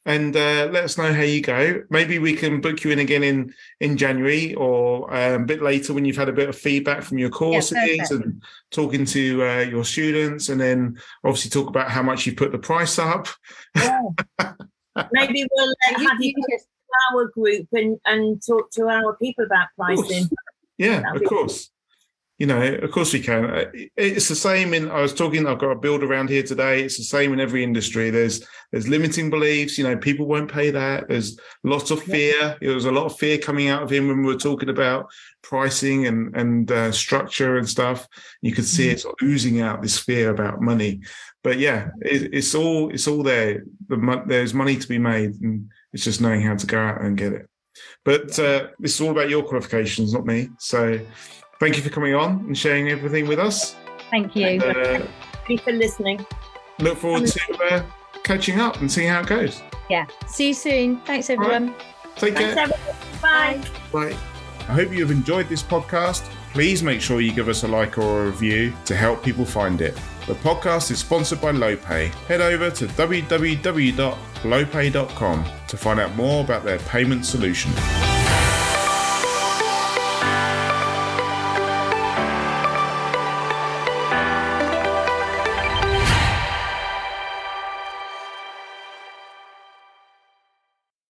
[0.07, 1.83] and uh, let us know how you go.
[1.91, 5.95] Maybe we can book you in again in in January or um, a bit later
[5.95, 9.61] when you've had a bit of feedback from your courses yeah, and talking to uh,
[9.61, 13.29] your students, and then obviously talk about how much you put the price up.
[13.77, 14.01] Yeah.
[15.13, 16.35] Maybe we'll uh, have you
[17.13, 20.29] our group and and talk to our people about pricing.
[20.79, 21.71] Yeah, of course
[22.39, 23.45] you know, of course we can.
[23.45, 24.91] Uh, it's the same in.
[24.91, 25.47] I was talking.
[25.47, 26.83] I've got a build around here today.
[26.83, 28.11] It's the same in every industry.
[28.11, 29.79] There's there's limiting beliefs.
[29.79, 31.09] You know, people won't pay that.
[31.09, 32.57] There's lots of fear.
[32.61, 35.07] There was a lot of fear coming out of him when we were talking about
[35.43, 38.09] pricing and and uh, structure and stuff.
[38.43, 39.09] You could see mm-hmm.
[39.09, 41.03] it oozing out this fear about money.
[41.45, 43.63] But yeah, it, it's all it's all there.
[43.87, 47.17] The, there's money to be made, and it's just knowing how to go out and
[47.17, 47.49] get it.
[48.05, 50.49] But uh, this is all about your qualifications, not me.
[50.59, 51.01] So
[51.61, 53.77] thank you for coming on and sharing everything with us.
[54.11, 54.47] Thank you.
[54.47, 55.07] And, uh,
[55.47, 56.25] thank you for listening.
[56.79, 57.83] Look forward to uh,
[58.23, 59.63] catching up and seeing how it goes.
[59.89, 60.07] Yeah.
[60.27, 61.01] See you soon.
[61.01, 61.69] Thanks, everyone.
[61.69, 61.83] Right.
[62.17, 62.69] Take Thanks, care.
[63.21, 63.63] Bye.
[63.93, 64.17] Bye.
[64.61, 66.23] I hope you have enjoyed this podcast.
[66.53, 69.81] Please make sure you give us a like or a review to help people find
[69.81, 69.99] it.
[70.27, 72.09] The podcast is sponsored by Lopay.
[72.27, 77.73] Head over to www.lopay.com to find out more about their payment solution.